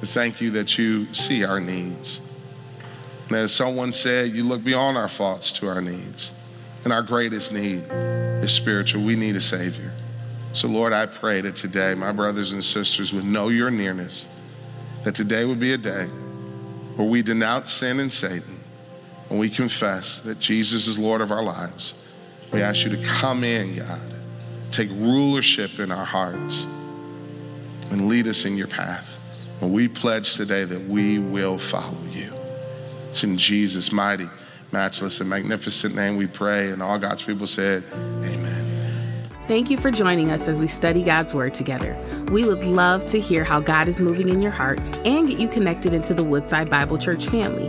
We 0.00 0.08
thank 0.08 0.40
you 0.40 0.50
that 0.50 0.76
you 0.76 1.14
see 1.14 1.44
our 1.44 1.60
needs. 1.60 2.20
And 3.28 3.36
as 3.36 3.52
someone 3.52 3.92
said, 3.92 4.32
you 4.32 4.42
look 4.42 4.64
beyond 4.64 4.98
our 4.98 5.06
faults 5.06 5.52
to 5.52 5.68
our 5.68 5.80
needs. 5.80 6.32
And 6.82 6.92
our 6.92 7.02
greatest 7.02 7.52
need 7.52 7.84
is 8.42 8.50
spiritual. 8.50 9.04
We 9.04 9.14
need 9.14 9.36
a 9.36 9.40
Savior. 9.40 9.92
So, 10.52 10.66
Lord, 10.66 10.92
I 10.92 11.06
pray 11.06 11.42
that 11.42 11.54
today 11.54 11.94
my 11.94 12.10
brothers 12.10 12.50
and 12.50 12.64
sisters 12.64 13.12
would 13.12 13.24
know 13.24 13.50
your 13.50 13.70
nearness, 13.70 14.26
that 15.04 15.14
today 15.14 15.44
would 15.44 15.60
be 15.60 15.74
a 15.74 15.78
day 15.78 16.06
where 16.96 17.06
we 17.06 17.22
denounce 17.22 17.70
sin 17.70 18.00
and 18.00 18.12
Satan, 18.12 18.64
and 19.28 19.38
we 19.38 19.48
confess 19.48 20.18
that 20.20 20.40
Jesus 20.40 20.88
is 20.88 20.98
Lord 20.98 21.20
of 21.20 21.30
our 21.30 21.44
lives. 21.44 21.94
We 22.52 22.62
ask 22.62 22.84
you 22.84 22.90
to 22.90 23.02
come 23.04 23.44
in, 23.44 23.76
God, 23.76 24.14
take 24.72 24.90
rulership 24.90 25.78
in 25.78 25.92
our 25.92 26.04
hearts, 26.04 26.66
and 27.90 28.08
lead 28.08 28.26
us 28.26 28.44
in 28.44 28.56
your 28.56 28.66
path. 28.66 29.18
And 29.60 29.72
we 29.72 29.88
pledge 29.88 30.34
today 30.34 30.64
that 30.64 30.88
we 30.88 31.18
will 31.18 31.58
follow 31.58 32.02
you. 32.10 32.34
It's 33.08 33.24
in 33.24 33.36
Jesus' 33.36 33.92
mighty 33.92 34.28
matchless 34.72 35.20
and 35.20 35.28
magnificent 35.28 35.94
name 35.94 36.16
we 36.16 36.26
pray. 36.26 36.70
And 36.70 36.82
all 36.82 36.98
God's 36.98 37.22
people 37.22 37.46
said, 37.46 37.84
Amen. 37.92 39.28
Thank 39.46 39.68
you 39.68 39.76
for 39.76 39.90
joining 39.90 40.30
us 40.30 40.46
as 40.46 40.60
we 40.60 40.68
study 40.68 41.02
God's 41.02 41.34
Word 41.34 41.54
together. 41.54 41.98
We 42.30 42.46
would 42.46 42.64
love 42.64 43.04
to 43.06 43.18
hear 43.18 43.42
how 43.42 43.58
God 43.58 43.88
is 43.88 44.00
moving 44.00 44.28
in 44.28 44.40
your 44.40 44.52
heart 44.52 44.78
and 45.04 45.28
get 45.28 45.40
you 45.40 45.48
connected 45.48 45.92
into 45.92 46.14
the 46.14 46.22
Woodside 46.22 46.70
Bible 46.70 46.98
Church 46.98 47.26
family. 47.26 47.68